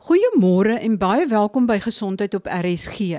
Goeiemôre 0.00 0.78
en 0.80 0.94
baie 0.96 1.26
welkom 1.28 1.66
by 1.68 1.74
Gesondheid 1.84 2.32
op 2.32 2.46
RSG. 2.48 3.18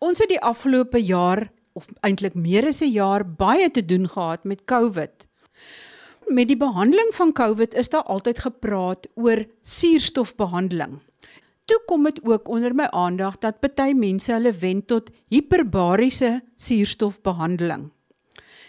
Ons 0.00 0.22
het 0.22 0.30
die 0.30 0.38
afgelope 0.40 0.96
jaar 1.04 1.50
of 1.76 1.90
eintlik 2.00 2.32
meer 2.32 2.64
as 2.70 2.80
'n 2.80 2.88
jaar 2.88 3.20
baie 3.20 3.68
te 3.70 3.84
doen 3.84 4.08
gehad 4.08 4.44
met 4.48 4.64
COVID. 4.64 5.28
Met 6.32 6.48
die 6.48 6.56
behandeling 6.56 7.12
van 7.12 7.32
COVID 7.32 7.74
is 7.74 7.88
daar 7.88 8.08
altyd 8.08 8.38
gepraat 8.38 9.06
oor 9.14 9.44
suurstofbehandeling. 9.62 11.02
Toe 11.64 11.82
kom 11.86 12.04
dit 12.04 12.20
ook 12.24 12.48
onder 12.48 12.74
my 12.74 12.88
aandag 12.88 13.38
dat 13.38 13.60
party 13.60 13.92
mense 13.92 14.32
hulle 14.32 14.52
wend 14.52 14.86
tot 14.86 15.10
hiperbariese 15.28 16.40
suurstofbehandeling. 16.56 17.90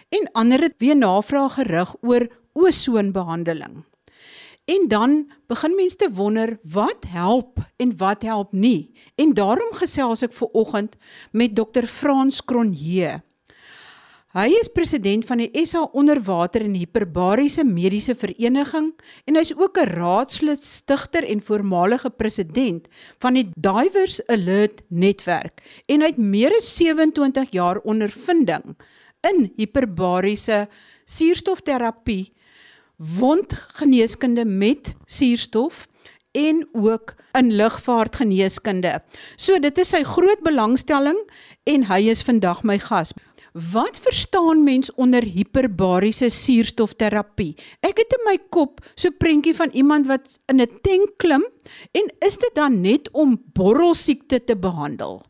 En 0.10 0.32
ander 0.32 0.62
het 0.62 0.76
weer 0.78 0.98
navraag 0.98 1.54
gerig 1.54 1.96
oor 2.02 2.28
osoonbehandeling. 2.54 3.86
En 4.70 4.86
dan 4.88 5.32
begin 5.50 5.76
mense 5.76 5.98
te 5.98 6.12
wonder 6.14 6.60
wat 6.64 7.08
help 7.10 7.58
en 7.82 7.96
wat 7.98 8.22
help 8.22 8.52
nie. 8.54 8.94
En 9.18 9.34
daarom 9.34 9.74
gesels 9.74 10.22
ek 10.22 10.36
ver 10.36 10.52
oggend 10.54 10.94
met 11.32 11.56
Dr. 11.58 11.90
Frans 11.90 12.44
Cronje. 12.46 13.18
Hy 14.38 14.46
is 14.60 14.70
president 14.70 15.26
van 15.26 15.42
die 15.42 15.64
SA 15.66 15.88
Onderwater 15.98 16.62
en 16.62 16.76
Hiperbariese 16.78 17.64
Mediese 17.66 18.14
Vereniging 18.14 18.92
en 19.26 19.40
hy's 19.40 19.56
ook 19.58 19.80
'n 19.82 19.90
raadslid, 19.90 20.62
stigter 20.64 21.26
en 21.26 21.42
voormalige 21.42 22.10
president 22.14 22.86
van 23.18 23.34
die 23.34 23.50
Divers 23.58 24.22
Alert 24.28 24.84
Netwerk 24.90 25.66
en 25.88 26.02
hy 26.02 26.14
het 26.14 26.22
meer 26.22 26.54
as 26.54 26.76
27 26.78 27.50
jaar 27.50 27.82
ondervinding 27.82 28.78
in 29.26 29.50
hiperbariese 29.58 30.68
suurstofterapie 31.06 32.34
wondgeneeskunde 33.00 34.46
met 34.46 34.96
suurstof 35.06 35.88
en 36.32 36.68
ook 36.72 37.16
in 37.32 37.54
lugvaartgeneeskunde. 37.56 39.00
So 39.36 39.60
dit 39.60 39.78
is 39.78 39.90
sy 39.96 40.04
groot 40.04 40.44
belangstelling 40.46 41.18
en 41.64 41.88
hy 41.90 42.02
is 42.12 42.24
vandag 42.28 42.64
my 42.68 42.78
gas. 42.84 43.14
Wat 43.54 43.98
verstaan 44.04 44.62
mens 44.64 44.92
onder 44.94 45.26
hiperbariese 45.26 46.30
suurstofterapie? 46.30 47.56
Ek 47.82 47.98
het 47.98 48.14
in 48.20 48.28
my 48.28 48.38
kop 48.54 48.84
so 48.94 49.10
prentjie 49.10 49.56
van 49.58 49.74
iemand 49.74 50.08
wat 50.08 50.38
in 50.52 50.62
'n 50.62 50.80
tank 50.84 51.18
klim 51.18 51.44
en 51.92 52.12
is 52.20 52.38
dit 52.38 52.54
dan 52.54 52.82
net 52.82 53.10
om 53.12 53.42
borrelsiekte 53.54 54.44
te 54.44 54.56
behandel? 54.56 55.24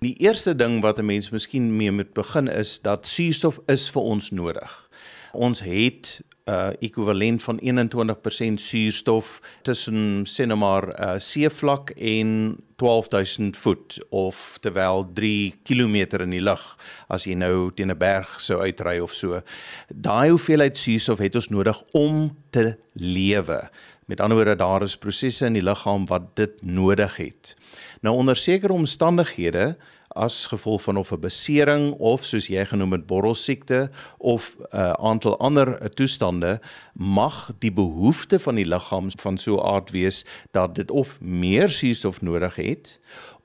Die 0.00 0.16
eerste 0.18 0.56
ding 0.56 0.82
wat 0.82 0.98
'n 0.98 1.06
mens 1.06 1.30
miskien 1.30 1.76
mee 1.76 1.90
moet 1.90 2.12
begin 2.12 2.48
is 2.48 2.80
dat 2.80 3.06
suurstof 3.06 3.60
is 3.66 3.90
vir 3.90 4.02
ons 4.02 4.30
nodig. 4.30 4.88
Ons 5.32 5.60
het 5.60 6.20
uh 6.44 6.72
ekwivalent 6.84 7.42
van 7.42 7.60
21% 7.60 8.60
suurstof 8.60 9.40
tussen 9.62 10.26
sê 10.28 10.44
nou 10.44 10.58
maar 10.60 10.90
uh 10.92 11.14
seevlak 11.18 11.90
en 11.96 12.58
12000 12.76 13.56
voet 13.56 13.96
of 14.10 14.58
terwyl 14.60 15.06
3 15.14 15.54
km 15.64 16.20
in 16.20 16.34
die 16.36 16.42
lug 16.42 16.64
as 17.08 17.24
jy 17.24 17.34
nou 17.34 17.70
teen 17.72 17.90
'n 17.90 17.98
berg 17.98 18.40
sou 18.40 18.60
uitry 18.60 18.98
of 18.98 19.14
so. 19.14 19.40
Daai 19.88 20.30
hoeveelheid 20.30 20.76
suurstof 20.76 21.18
het 21.18 21.34
ons 21.34 21.48
nodig 21.48 21.82
om 21.92 22.36
te 22.50 22.76
lewe. 22.92 23.70
Met 24.06 24.20
ander 24.20 24.36
woorde 24.36 24.56
daar 24.56 24.82
is 24.82 24.96
prosesse 24.96 25.46
in 25.46 25.56
die 25.56 25.64
liggaam 25.64 26.06
wat 26.06 26.36
dit 26.36 26.62
nodig 26.62 27.16
het. 27.16 27.54
Nou 28.00 28.16
onder 28.16 28.36
sekere 28.36 28.72
omstandighede 28.72 29.76
as 30.08 30.46
gevolg 30.46 30.82
van 30.82 30.96
of 30.96 31.12
'n 31.12 31.20
besering 31.20 31.92
of 31.92 32.24
soos 32.24 32.46
jy 32.46 32.64
genoem 32.66 32.92
het 32.92 33.06
borrelsiekte 33.06 33.90
of 34.18 34.56
'n 34.58 34.76
uh, 34.76 34.90
aantal 34.90 35.38
ander 35.38 35.68
uh, 35.68 35.88
toestande 35.88 36.60
mag 36.92 37.52
die 37.58 37.72
behoefte 37.72 38.38
van 38.38 38.54
die 38.54 38.68
liggaam 38.68 39.08
van 39.20 39.38
so 39.38 39.56
'n 39.56 39.66
aard 39.66 39.90
wees 39.90 40.24
dat 40.50 40.74
dit 40.74 40.90
of 40.90 41.20
meer 41.20 41.70
suurstof 41.70 42.20
nodig 42.20 42.54
het 42.54 43.00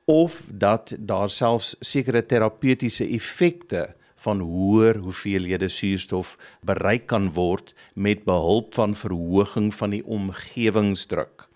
of 0.06 0.44
dat 0.48 0.96
daar 1.00 1.30
selfs 1.30 1.76
sekere 1.80 2.26
terapeutiese 2.26 3.08
effekte 3.08 3.96
van 4.16 4.40
hoër 4.40 4.98
hoeveelhede 4.98 5.70
suurstof 5.70 6.38
bereik 6.62 7.06
kan 7.08 7.32
word 7.34 7.74
met 7.94 8.24
behulp 8.24 8.74
van 8.74 8.96
verhoging 8.96 9.74
van 9.76 9.90
die 9.90 10.06
omgewingsdruk. 10.06 11.49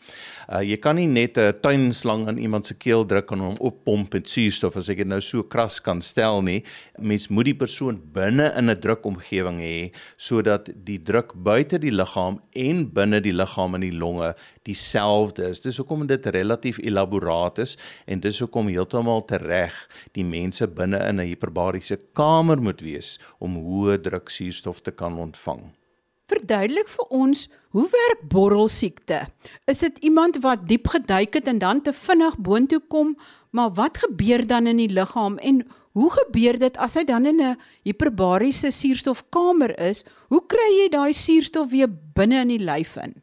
Uh 0.49 0.59
jy 0.63 0.77
kan 0.83 0.95
nie 0.95 1.07
net 1.07 1.37
'n 1.37 1.53
tuinslang 1.61 2.27
in 2.27 2.37
iemand 2.37 2.65
se 2.65 2.73
keel 2.73 3.05
druk 3.05 3.31
en 3.31 3.39
hom 3.39 3.57
oppomp 3.59 4.13
met 4.13 4.27
suurstof 4.27 4.75
as 4.77 4.89
ek 4.89 4.97
dit 4.97 5.07
nou 5.07 5.21
so 5.21 5.43
kras 5.43 5.79
kan 5.79 6.01
stel 6.01 6.41
nie. 6.41 6.63
Mens 6.99 7.29
moet 7.29 7.45
die 7.45 7.55
persoon 7.55 8.01
binne 8.13 8.51
in 8.57 8.69
'n 8.69 8.79
drukomgewing 8.79 9.59
hê 9.59 9.91
sodat 10.17 10.69
die 10.85 10.99
druk 10.99 11.33
buite 11.33 11.79
die 11.79 11.91
liggaam 11.91 12.41
en 12.55 12.89
binne 12.91 13.21
die 13.21 13.31
liggaam 13.31 13.75
in 13.75 13.81
die 13.81 13.97
longe 13.97 14.35
dieselfde 14.63 15.49
is. 15.49 15.59
Dis 15.59 15.77
hoekom 15.77 16.07
dit 16.07 16.25
relatief 16.25 16.79
elaboraat 16.79 17.59
is 17.59 17.77
en 18.05 18.19
dis 18.19 18.39
hoekom 18.39 18.67
heeltemal 18.67 19.25
tereg 19.25 19.73
die 20.13 20.25
mense 20.25 20.67
binne 20.67 20.99
in 21.09 21.19
'n 21.19 21.27
hiperbariese 21.27 21.97
kamer 22.13 22.61
moet 22.61 22.81
wees 22.81 23.19
om 23.39 23.55
hoë 23.55 24.01
druk 24.01 24.29
suurstof 24.29 24.81
te 24.81 24.91
kan 24.91 25.17
ontvang. 25.17 25.82
Verduidelik 26.31 26.87
vir 26.87 27.09
ons, 27.11 27.47
hoe 27.75 27.83
werk 27.91 28.21
borrelsiekte? 28.31 29.25
Is 29.67 29.81
dit 29.83 29.97
iemand 30.07 30.39
wat 30.45 30.67
diep 30.69 30.87
geduik 30.93 31.33
het 31.35 31.49
en 31.51 31.59
dan 31.59 31.81
te 31.83 31.91
vinnig 31.93 32.37
boontoe 32.39 32.79
kom, 32.87 33.17
maar 33.51 33.73
wat 33.75 33.99
gebeur 34.05 34.45
dan 34.47 34.69
in 34.71 34.79
die 34.79 34.91
liggaam 34.91 35.35
en 35.43 35.65
hoe 35.93 36.09
gebeur 36.11 36.57
dit 36.61 36.77
as 36.81 36.95
hy 36.95 37.03
dan 37.03 37.25
in 37.25 37.41
'n 37.41 37.57
hiperbariese 37.83 38.71
suurstofkamer 38.71 39.75
is? 39.79 40.03
Hoe 40.29 40.41
kry 40.47 40.69
jy 40.79 40.89
daai 40.89 41.13
suurstof 41.13 41.69
weer 41.71 41.91
binne 41.91 42.41
in 42.41 42.47
die 42.55 42.65
lyf 42.65 42.95
in? 42.97 43.22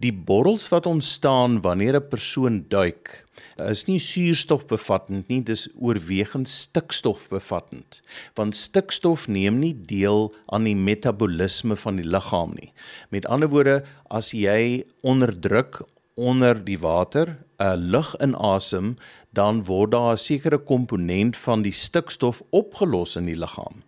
Die 0.00 0.12
borrels 0.12 0.68
wat 0.72 0.86
ontstaan 0.86 1.60
wanneer 1.60 1.96
'n 1.96 2.08
persoon 2.08 2.64
duik, 2.68 3.26
is 3.68 3.84
nie 3.84 3.98
suurstofbevattend 3.98 5.28
nie, 5.28 5.42
dis 5.42 5.68
oorwegend 5.76 6.48
stikstofbevattend. 6.48 8.00
Want 8.34 8.56
stikstof 8.56 9.28
neem 9.28 9.58
nie 9.58 9.74
deel 9.74 10.32
aan 10.46 10.64
die 10.64 10.76
metabolisme 10.76 11.76
van 11.76 11.96
die 11.96 12.08
liggaam 12.08 12.54
nie. 12.54 12.72
Met 13.10 13.26
ander 13.26 13.48
woorde, 13.48 13.84
as 14.08 14.32
jy 14.32 14.84
onderdruk 15.02 15.82
onder 16.14 16.64
die 16.64 16.78
water 16.78 17.36
'n 17.58 17.64
uh, 17.64 17.74
lug 17.76 18.16
inasem, 18.20 18.96
dan 19.32 19.64
word 19.64 19.90
daar 19.90 20.12
'n 20.12 20.16
sekere 20.16 20.58
komponent 20.58 21.36
van 21.36 21.62
die 21.62 21.72
stikstof 21.72 22.42
opgelos 22.50 23.16
in 23.16 23.26
die 23.26 23.38
liggaam. 23.38 23.82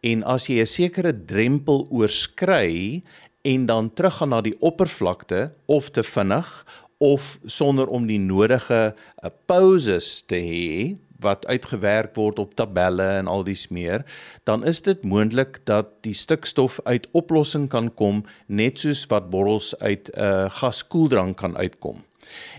En 0.00 0.22
as 0.22 0.46
jy 0.46 0.60
'n 0.60 0.66
sekere 0.66 1.24
drempel 1.24 1.86
oorskry 1.90 3.02
en 3.42 3.66
dan 3.66 3.92
teruggaan 3.92 4.28
na 4.28 4.40
die 4.40 4.56
oppervlakte 4.60 5.52
of 5.66 5.90
te 5.90 6.02
vinnig 6.02 6.66
of 6.98 7.38
sonder 7.44 7.88
om 7.88 8.06
die 8.06 8.18
nodige 8.20 8.92
uh, 8.92 9.30
pauses 9.46 10.20
te 10.28 10.36
hê 10.36 10.96
wat 11.20 11.46
uitgewerk 11.46 12.14
word 12.16 12.38
op 12.38 12.54
tabelle 12.56 13.04
en 13.20 13.28
al 13.28 13.44
dies 13.44 13.66
meer, 13.68 14.04
dan 14.48 14.64
is 14.64 14.80
dit 14.82 15.02
moontlik 15.04 15.60
dat 15.68 15.92
die 16.04 16.16
stikstof 16.16 16.80
uit 16.84 17.08
oplossing 17.12 17.68
kan 17.68 17.90
kom 17.94 18.22
net 18.46 18.80
soos 18.80 19.06
wat 19.12 19.30
borrels 19.32 19.74
uit 19.78 20.10
'n 20.12 20.20
uh, 20.20 20.50
gaskoeldrank 20.60 21.36
kan 21.36 21.56
uitkom. 21.56 22.04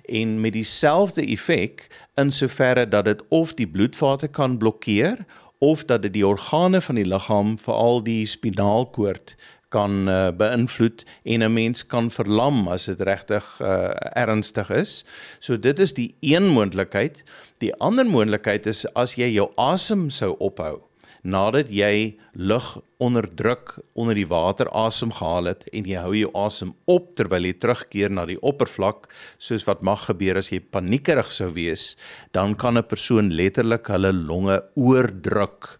En 0.05 0.41
met 0.41 0.53
dieselfde 0.53 1.25
effek 1.25 1.87
in 2.15 2.31
soverre 2.31 2.87
dat 2.87 3.05
dit 3.05 3.21
of 3.29 3.53
die 3.53 3.67
bloedvate 3.67 4.27
kan 4.27 4.57
blokkeer 4.57 5.25
of 5.57 5.85
dat 5.85 6.01
dit 6.01 6.13
die 6.13 6.27
organe 6.27 6.81
van 6.81 6.95
die 6.95 7.05
liggaam, 7.05 7.57
veral 7.59 8.03
die 8.03 8.25
spinaalkoord, 8.25 9.35
kan 9.71 10.09
uh, 10.09 10.29
beïnvloed 10.35 11.05
en 11.23 11.43
'n 11.43 11.53
mens 11.53 11.85
kan 11.87 12.11
verlam 12.11 12.67
as 12.67 12.85
dit 12.91 13.01
regtig 13.01 13.47
uh, 13.61 13.95
ernstig 14.15 14.69
is. 14.69 15.03
So 15.39 15.57
dit 15.57 15.79
is 15.79 15.93
die 15.93 16.15
een 16.19 16.47
moontlikheid. 16.51 17.23
Die 17.63 17.73
ander 17.79 18.05
moontlikheid 18.05 18.67
is 18.67 18.85
as 18.93 19.15
jy 19.15 19.31
jou 19.33 19.51
asem 19.55 20.09
sou 20.09 20.35
ophou 20.39 20.81
nadat 21.21 21.69
jy 21.69 22.17
lug 22.33 22.65
onderdruk 23.01 23.75
onder 23.93 24.17
die 24.17 24.27
water 24.29 24.69
asem 24.73 25.11
gehaal 25.13 25.51
het 25.51 25.67
en 25.73 25.85
jy 25.85 25.99
hou 26.01 26.13
jou 26.17 26.31
asem 26.37 26.73
op 26.89 27.11
terwyl 27.17 27.45
jy 27.45 27.53
terugkeer 27.61 28.13
na 28.13 28.25
die 28.29 28.39
oppervlak 28.41 29.07
soos 29.37 29.67
wat 29.69 29.85
mag 29.85 30.07
gebeur 30.09 30.39
as 30.41 30.51
jy 30.51 30.61
paniekerig 30.73 31.29
sou 31.33 31.51
wees 31.53 31.95
dan 32.33 32.55
kan 32.55 32.77
'n 32.77 32.83
persoon 32.83 33.29
letterlik 33.29 33.87
hulle 33.87 34.13
longe 34.13 34.61
oordruk 34.75 35.77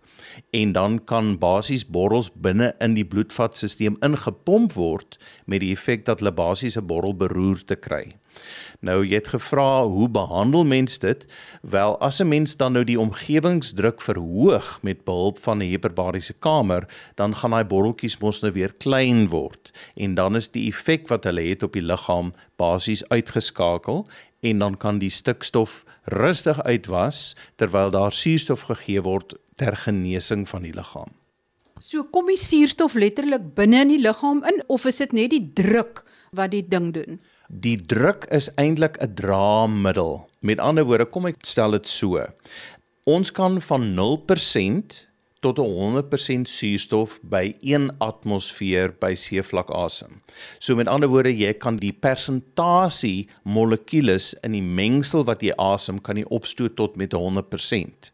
en 0.52 0.72
dan 0.72 1.00
kan 1.06 1.38
basies 1.40 1.86
borrels 1.86 2.32
binne 2.34 2.74
in 2.80 2.94
die 2.94 3.06
bloedvatstelsel 3.06 3.98
ingepomp 4.02 4.74
word 4.74 5.18
met 5.46 5.62
die 5.62 5.72
effek 5.72 6.06
dat 6.06 6.20
hulle 6.20 6.32
basies 6.32 6.78
'n 6.78 6.86
borrel 6.86 7.16
beroerte 7.16 7.76
kry. 7.76 8.12
Nou 8.80 9.06
jy 9.06 9.16
het 9.16 9.28
gevra 9.28 9.84
hoe 9.86 10.10
behandel 10.10 10.64
mens 10.64 10.98
dit? 11.00 11.26
Wel 11.62 12.00
as 12.00 12.20
'n 12.22 12.28
mens 12.28 12.56
dan 12.58 12.74
nou 12.74 12.84
die 12.84 13.00
omgewingsdruk 13.00 14.02
verhoog 14.02 14.80
met 14.82 15.04
behulp 15.04 15.40
van 15.40 15.58
'n 15.58 15.70
hiperbariese 15.70 16.34
kamer, 16.34 16.88
dan 17.16 17.36
gaan 17.36 17.52
daai 17.52 17.66
borreltjies 17.66 18.18
mos 18.18 18.42
nou 18.42 18.52
weer 18.52 18.74
klein 18.74 19.28
word 19.28 19.72
en 19.96 20.16
dan 20.16 20.36
is 20.36 20.50
die 20.52 20.68
effek 20.68 21.08
wat 21.08 21.24
hulle 21.24 21.42
het 21.50 21.64
op 21.64 21.74
die 21.74 21.86
liggaam 21.86 22.34
basies 22.56 23.04
uitgeskakel 23.10 24.06
en 24.42 24.60
dan 24.60 24.78
kan 24.78 25.00
die 25.00 25.10
stikstof 25.10 25.84
rustig 26.04 26.64
uitwas 26.64 27.36
terwyl 27.56 27.92
daar 27.94 28.14
suurstof 28.14 28.62
gegee 28.62 29.02
word 29.02 29.36
ter 29.62 29.78
genesing 29.86 30.48
van 30.50 30.66
die 30.66 30.74
liggaam. 30.76 31.14
So 31.82 32.06
kom 32.14 32.30
die 32.30 32.38
suurstof 32.38 32.98
letterlik 33.00 33.54
binne 33.58 33.86
in 33.86 33.94
die 33.96 34.02
liggaam 34.02 34.44
in 34.50 34.62
of 34.70 34.86
is 34.90 35.02
dit 35.02 35.14
net 35.18 35.32
die 35.34 35.46
druk 35.58 36.04
wat 36.38 36.54
die 36.54 36.66
ding 36.66 36.92
doen? 36.98 37.22
Die 37.52 37.78
druk 37.78 38.28
is 38.32 38.50
eintlik 38.62 38.98
'n 39.02 39.16
draamiddel. 39.16 40.28
Met 40.42 40.60
ander 40.60 40.86
woorde, 40.86 41.06
kom 41.06 41.26
ek 41.26 41.46
stel 41.46 41.72
dit 41.72 41.88
so. 41.88 42.26
Ons 43.04 43.32
kan 43.32 43.62
van 43.62 43.94
0% 43.96 45.12
tot 45.42 45.58
100% 45.58 46.50
suurstof 46.50 47.18
by 47.26 47.56
1 47.66 47.90
atmosfeer 47.98 48.94
by 49.02 49.16
seevlak 49.18 49.72
asem. 49.74 50.22
So 50.60 50.76
met 50.76 50.88
ander 50.88 51.10
woorde, 51.10 51.34
jy 51.34 51.54
kan 51.58 51.80
die 51.82 51.94
persentasie 51.94 53.28
molekules 53.44 54.36
in 54.46 54.54
die 54.54 54.62
mengsel 54.62 55.26
wat 55.26 55.42
jy 55.42 55.56
asem 55.58 56.00
kan 56.00 56.22
jy 56.22 56.28
opstoot 56.30 56.78
tot 56.78 56.96
met 56.96 57.18
100%. 57.18 58.12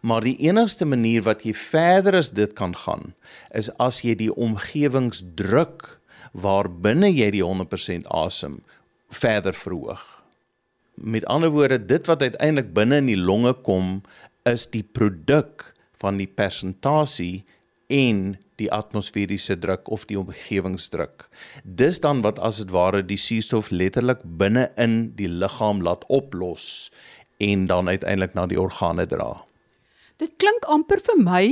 Maar 0.00 0.26
die 0.26 0.36
enigste 0.46 0.86
manier 0.86 1.24
wat 1.26 1.42
jy 1.46 1.54
verder 1.54 2.18
as 2.20 2.30
dit 2.30 2.52
kan 2.58 2.76
gaan, 2.76 3.14
is 3.50 3.70
as 3.82 4.02
jy 4.04 4.14
die 4.18 4.32
omgewingsdruk 4.34 5.98
waarbinne 6.32 7.10
jy 7.10 7.30
die 7.34 7.44
100% 7.44 8.06
asem 8.14 8.60
verder 9.10 9.56
verhoog. 9.56 10.02
Met 10.94 11.26
ander 11.30 11.50
woorde, 11.54 11.78
dit 11.78 12.06
wat 12.10 12.22
uiteindelik 12.22 12.72
binne 12.74 12.98
in 13.02 13.10
die 13.10 13.18
longe 13.18 13.54
kom, 13.66 14.00
is 14.46 14.66
die 14.70 14.82
produk 14.82 15.72
van 16.02 16.18
die 16.18 16.26
persentasie 16.26 17.44
en 17.88 18.36
die 18.60 18.68
atmosferiese 18.74 19.56
druk 19.58 19.88
of 19.94 20.04
die 20.10 20.18
omgewingsdruk. 20.18 21.28
Dis 21.62 22.00
dan 22.04 22.22
wat 22.26 22.40
as 22.44 22.60
dit 22.60 22.72
ware 22.74 23.02
die 23.06 23.18
suurstof 23.20 23.70
letterlik 23.70 24.24
binne 24.24 24.68
in 24.76 25.14
die 25.16 25.30
liggaam 25.30 25.82
laat 25.86 26.04
oplos 26.12 26.90
en 27.38 27.66
dan 27.70 27.88
uiteindelik 27.88 28.34
na 28.34 28.48
die 28.50 28.60
organe 28.60 29.06
dra. 29.06 29.47
Dit 30.18 30.32
klink 30.42 30.64
amper 30.66 30.98
vir 30.98 31.18
my 31.22 31.42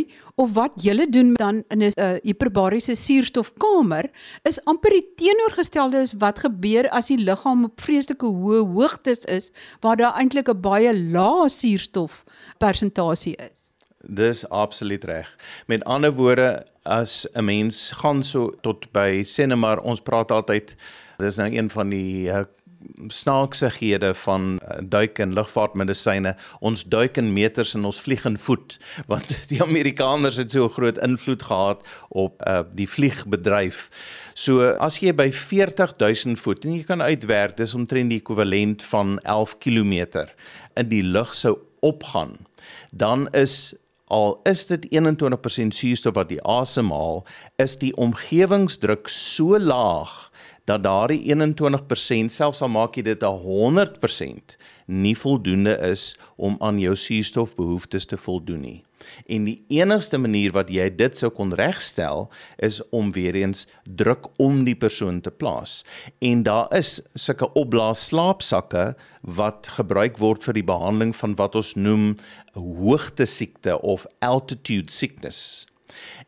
of 0.42 0.56
wat 0.56 0.80
julle 0.82 1.04
doen 1.06 1.34
dan 1.38 1.62
in 1.70 1.82
'n 1.82 1.92
uh, 1.94 2.18
hiperbariese 2.22 2.96
suurstofkamer 2.98 4.10
is 4.42 4.58
amper 4.64 4.90
die 4.90 5.06
teenoorgestelde 5.16 6.00
is 6.02 6.16
wat 6.18 6.42
gebeur 6.42 6.88
as 6.90 7.06
die 7.06 7.18
liggaam 7.18 7.64
op 7.64 7.80
vreeslike 7.80 8.26
hoë 8.26 8.64
hoogtes 8.74 9.22
is 9.24 9.52
waar 9.80 9.96
daar 9.96 10.18
eintlik 10.18 10.48
'n 10.48 10.60
baie 10.60 10.90
lae 10.92 11.48
suurstof 11.48 12.24
persentasie 12.58 13.36
is. 13.36 13.70
Dis 14.02 14.48
absoluut 14.48 15.04
reg. 15.04 15.28
Met 15.66 15.84
ander 15.84 16.12
woorde, 16.12 16.66
as 16.82 17.26
'n 17.34 17.44
mens 17.44 17.90
gaan 17.90 18.22
so 18.22 18.50
tot 18.62 18.92
by 18.92 19.22
sê 19.22 19.46
net 19.46 19.58
maar 19.58 19.80
ons 19.80 20.00
praat 20.00 20.30
altyd 20.30 20.74
dis 21.18 21.36
nou 21.36 21.50
een 21.50 21.70
van 21.70 21.88
die 21.88 22.28
uh, 22.28 22.44
snaaksighede 23.08 24.14
van 24.14 24.56
uh, 24.62 24.78
duik 24.82 25.18
en 25.18 25.32
lugvaartmedisyne. 25.36 26.34
Ons 26.60 26.84
duik 26.84 27.16
in 27.20 27.32
meters 27.32 27.74
en 27.74 27.84
ons 27.84 28.00
vlieg 28.00 28.24
in 28.28 28.38
voet 28.38 28.76
want 29.10 29.32
die 29.50 29.62
Amerikaners 29.62 30.40
het 30.40 30.54
so 30.54 30.68
groot 30.68 30.98
invloed 30.98 31.42
gehad 31.42 31.86
op 32.08 32.42
uh, 32.46 32.62
die 32.74 32.88
vliegbedryf. 32.88 33.86
So 34.34 34.74
as 34.82 35.00
jy 35.00 35.14
by 35.16 35.30
40000 35.32 36.40
voet 36.40 36.64
en 36.64 36.76
jy 36.76 36.84
kan 36.88 37.04
uitwerk 37.04 37.56
dis 37.56 37.74
omtrent 37.74 38.12
die 38.12 38.20
ekwivalent 38.20 38.84
van 38.90 39.16
11 39.24 39.58
km 39.64 40.26
in 40.76 40.90
die 40.90 41.02
lug 41.04 41.32
sou 41.34 41.56
opgaan, 41.80 42.36
dan 42.90 43.28
is 43.32 43.74
al 44.06 44.40
is 44.46 44.66
dit 44.66 44.86
21% 44.92 45.74
suurstof 45.74 46.14
wat 46.14 46.30
jy 46.30 46.38
asemhaal, 46.46 47.24
is 47.62 47.74
die 47.80 47.92
omgewingsdruk 47.98 49.10
so 49.10 49.58
laag 49.58 50.14
dat 50.66 50.82
daardie 50.82 51.22
21% 51.34 52.34
selfs 52.34 52.62
al 52.62 52.72
maak 52.74 52.98
jy 52.98 53.06
dit 53.06 53.22
100% 53.22 54.56
nie 54.86 55.14
voldoende 55.18 55.76
is 55.90 56.12
om 56.36 56.56
aan 56.58 56.80
jou 56.82 56.94
suurstofbehoeftes 56.98 58.06
te 58.10 58.18
voldoen 58.18 58.62
nie. 58.62 58.80
En 59.30 59.44
die 59.46 59.60
enigste 59.78 60.18
manier 60.18 60.54
wat 60.56 60.70
jy 60.72 60.86
dit 60.98 61.18
sou 61.18 61.30
kon 61.34 61.52
regstel 61.54 62.26
is 62.62 62.80
om 62.90 63.12
weer 63.14 63.36
eens 63.38 63.66
druk 63.84 64.26
om 64.42 64.64
die 64.66 64.74
persoon 64.74 65.20
te 65.22 65.30
plaas. 65.30 65.84
En 66.18 66.42
daar 66.46 66.72
is 66.74 66.98
sulke 67.14 67.52
opblaas 67.54 68.08
slaapsakke 68.10 68.88
wat 69.38 69.70
gebruik 69.78 70.18
word 70.22 70.46
vir 70.46 70.58
die 70.58 70.66
behandeling 70.66 71.14
van 71.16 71.38
wat 71.38 71.58
ons 71.58 71.74
noem 71.78 72.14
hoogte 72.54 73.26
siekte 73.26 73.78
of 73.82 74.06
altitude 74.18 74.92
sickness. 74.92 75.66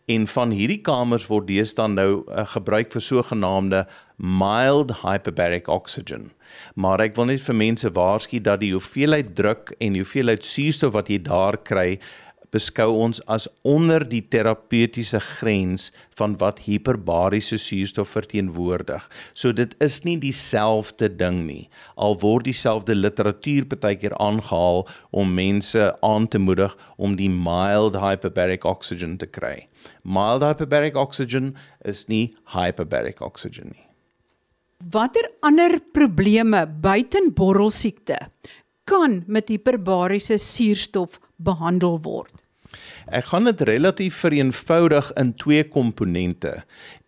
En 0.08 0.24
van 0.32 0.52
hierdie 0.56 0.80
kamers 0.80 1.26
word 1.28 1.50
deesdae 1.50 1.88
nou 1.92 2.10
uh, 2.24 2.46
gebruik 2.48 2.94
vir 2.94 3.04
sogenaamde 3.04 3.84
mild 4.16 4.94
hyperbaric 5.02 5.68
oxygen. 5.68 6.30
Maar 6.74 7.04
ek 7.04 7.16
wil 7.18 7.28
net 7.28 7.44
vir 7.44 7.58
mense 7.60 7.90
waarsku 7.92 8.40
dat 8.40 8.62
die 8.62 8.72
hoeveelheid 8.72 9.34
druk 9.36 9.74
en 9.78 9.94
die 9.94 10.02
hoeveelheid 10.02 10.46
suurstof 10.48 10.94
wat 10.96 11.12
jy 11.12 11.20
daar 11.28 11.60
kry 11.60 11.98
beskou 12.54 12.88
ons 13.04 13.20
as 13.30 13.46
onder 13.66 14.04
die 14.08 14.22
terapeutiese 14.32 15.20
grens 15.20 15.88
van 16.18 16.36
wat 16.40 16.62
hiperbariese 16.66 17.58
suurstof 17.60 18.14
verteenwoordig. 18.16 19.04
So 19.34 19.52
dit 19.52 19.74
is 19.84 20.00
nie 20.04 20.16
dieselfde 20.20 21.10
ding 21.20 21.44
nie. 21.46 21.68
Al 21.96 22.18
word 22.22 22.48
dieselfde 22.48 22.96
literatuur 22.96 23.68
baie 23.78 23.98
keer 23.98 24.16
aangehaal 24.18 24.86
om 25.10 25.34
mense 25.34 25.90
aan 26.02 26.28
te 26.28 26.38
moedig 26.38 26.76
om 26.96 27.16
die 27.18 27.30
mild 27.30 27.98
hyperbaric 27.98 28.64
oxygen 28.68 29.18
te 29.18 29.26
kry. 29.26 29.68
Mild 30.04 30.42
hyperbaric 30.46 30.96
oxygen 30.96 31.54
is 31.84 32.06
nie 32.08 32.32
hyperbaric 32.54 33.20
oxygen 33.24 33.72
nie. 33.74 33.84
Watter 34.92 35.26
ander 35.42 35.80
probleme 35.92 36.62
buiten 36.66 37.32
borrelsiekte 37.34 38.18
kan 38.88 39.22
met 39.26 39.50
hiperbariese 39.52 40.38
suurstof 40.40 41.18
behandel 41.38 41.98
word? 42.02 42.44
Ek 43.08 43.30
gaan 43.30 43.48
dit 43.48 43.62
relatief 43.64 44.18
vereenvoudig 44.20 45.06
in 45.16 45.30
twee 45.40 45.64
komponente. 45.64 46.50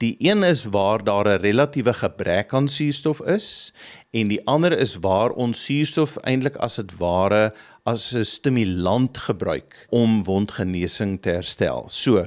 Die 0.00 0.14
een 0.18 0.42
is 0.48 0.64
waar 0.72 1.04
daar 1.04 1.28
'n 1.28 1.42
relatiewe 1.42 1.92
gebrek 1.92 2.54
aan 2.54 2.68
suurstof 2.68 3.20
is 3.20 3.72
en 4.10 4.28
die 4.28 4.40
ander 4.46 4.72
is 4.72 4.94
waar 5.04 5.30
ons 5.30 5.64
suurstof 5.64 6.16
eintlik 6.16 6.56
as 6.56 6.76
dit 6.76 6.96
ware 6.96 7.52
as 7.84 8.14
'n 8.14 8.24
stimulant 8.24 9.18
gebruik 9.18 9.86
om 9.90 10.24
wondgenesing 10.24 11.20
te 11.20 11.30
herstel. 11.30 11.84
So, 11.88 12.26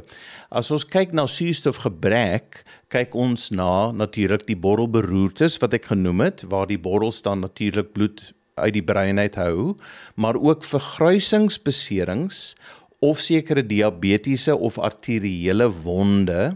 as 0.51 0.71
ons 0.71 0.85
kyk 0.85 1.11
na 1.11 1.25
suurstofgebrek, 1.25 2.63
kyk 2.87 3.15
ons 3.15 3.49
na 3.49 3.91
natuurlik 3.91 4.45
die 4.47 4.57
borrelberoertes 4.57 5.57
wat 5.57 5.73
ek 5.73 5.85
genoem 5.85 6.19
het, 6.19 6.43
waar 6.49 6.67
die 6.67 6.79
borrels 6.79 7.21
dan 7.21 7.39
natuurlik 7.39 7.93
bloed 7.93 8.33
uit 8.55 8.73
die 8.73 8.83
brein 8.83 9.19
uit 9.19 9.35
hou, 9.35 9.75
maar 10.15 10.35
ook 10.35 10.63
vergruisingsbeserings 10.63 12.55
of 12.99 13.19
sekere 13.19 13.65
diabetiese 13.65 14.55
of 14.55 14.77
arteriële 14.77 15.71
wonde 15.83 16.55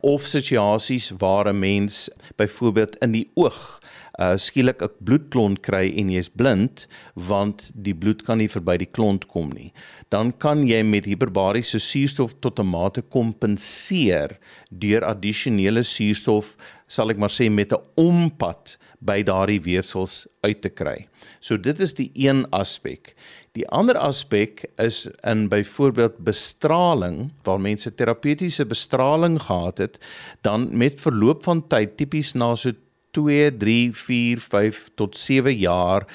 of 0.00 0.24
situasies 0.26 1.12
waar 1.18 1.48
'n 1.48 1.58
mens 1.58 2.10
byvoorbeeld 2.36 2.98
in 2.98 3.12
die 3.12 3.30
oog 3.34 3.80
uh 4.20 4.36
skielik 4.36 4.82
'n 4.82 4.90
bloedklont 5.00 5.62
kry 5.62 5.92
en 5.96 6.10
jy's 6.10 6.28
blind 6.28 6.86
want 7.14 7.70
die 7.74 7.94
bloed 7.94 8.22
kan 8.22 8.38
nie 8.38 8.48
verby 8.48 8.76
die 8.78 8.90
klont 8.90 9.26
kom 9.26 9.50
nie. 9.50 9.72
Dan 10.10 10.32
kan 10.32 10.66
jy 10.68 10.82
met 10.82 11.08
hiperbariese 11.08 11.78
suurstof 11.80 12.34
tot 12.40 12.58
'n 12.58 12.66
mate 12.66 13.02
kompenseer 13.02 14.38
deur 14.70 15.04
addisionele 15.04 15.82
suurstof, 15.82 16.56
sal 16.88 17.10
ek 17.10 17.18
maar 17.18 17.30
sê 17.30 17.50
met 17.50 17.72
'n 17.72 17.80
ompad 17.96 18.76
by 19.00 19.22
daardie 19.22 19.60
weefsels 19.62 20.26
uit 20.42 20.60
te 20.62 20.70
kry. 20.70 21.06
So 21.40 21.56
dit 21.56 21.80
is 21.80 21.94
die 21.94 22.10
een 22.14 22.44
aspek. 22.52 23.14
Die 23.52 23.66
ander 23.68 23.98
aspek 23.98 24.64
is 24.78 25.08
in 25.28 25.48
byvoorbeeld 25.48 26.22
bestraling 26.24 27.32
waar 27.44 27.60
mense 27.60 27.90
terapeutiese 27.94 28.64
bestraling 28.64 29.40
gehad 29.42 29.78
het, 29.78 29.98
dan 30.42 30.70
met 30.76 31.00
verloop 31.00 31.42
van 31.44 31.66
tyd 31.68 31.96
tipies 31.96 32.34
na 32.34 32.54
so 32.54 32.72
2, 33.12 33.56
3, 33.56 33.92
4, 33.92 34.40
5 34.40 34.90
tot 34.94 35.16
7 35.16 35.56
jaar. 35.56 36.06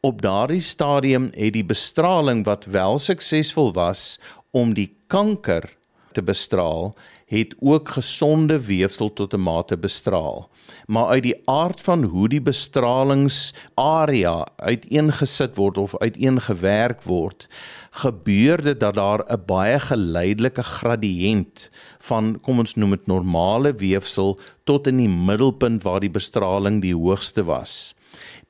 Op 0.00 0.22
daardie 0.22 0.60
stadium 0.60 1.30
het 1.34 1.52
die 1.52 1.64
bestraling 1.64 2.44
wat 2.44 2.64
wel 2.64 2.98
suksesvol 2.98 3.72
was 3.76 4.20
om 4.50 4.74
die 4.74 4.90
kanker 5.06 5.68
te 6.12 6.22
bestraal 6.22 6.94
het 7.30 7.54
ook 7.62 7.92
gesonde 7.94 8.58
weefsel 8.66 9.12
tot 9.12 9.34
'n 9.34 9.40
mate 9.40 9.78
bestraal. 9.78 10.50
Maar 10.86 11.06
uit 11.06 11.22
die 11.22 11.40
aard 11.44 11.80
van 11.80 12.02
hoe 12.02 12.28
die 12.28 12.42
bestralingsarea 12.42 14.46
uiteengesit 14.56 15.56
word 15.56 15.78
of 15.78 15.98
uiteengewerk 15.98 17.02
word, 17.02 17.48
gebeur 17.90 18.62
dit 18.62 18.80
dat 18.80 18.94
daar 18.94 19.24
'n 19.28 19.42
baie 19.46 19.80
geleidelike 19.80 20.62
gradiënt 20.62 21.70
van 21.98 22.40
kom 22.40 22.58
ons 22.58 22.74
noem 22.74 22.90
dit 22.90 23.06
normale 23.06 23.74
weefsel 23.74 24.40
tot 24.64 24.86
in 24.86 24.96
die 24.96 25.08
middelpunt 25.08 25.82
waar 25.82 26.00
die 26.00 26.10
bestraling 26.10 26.82
die 26.82 26.94
hoogste 26.94 27.44
was. 27.44 27.94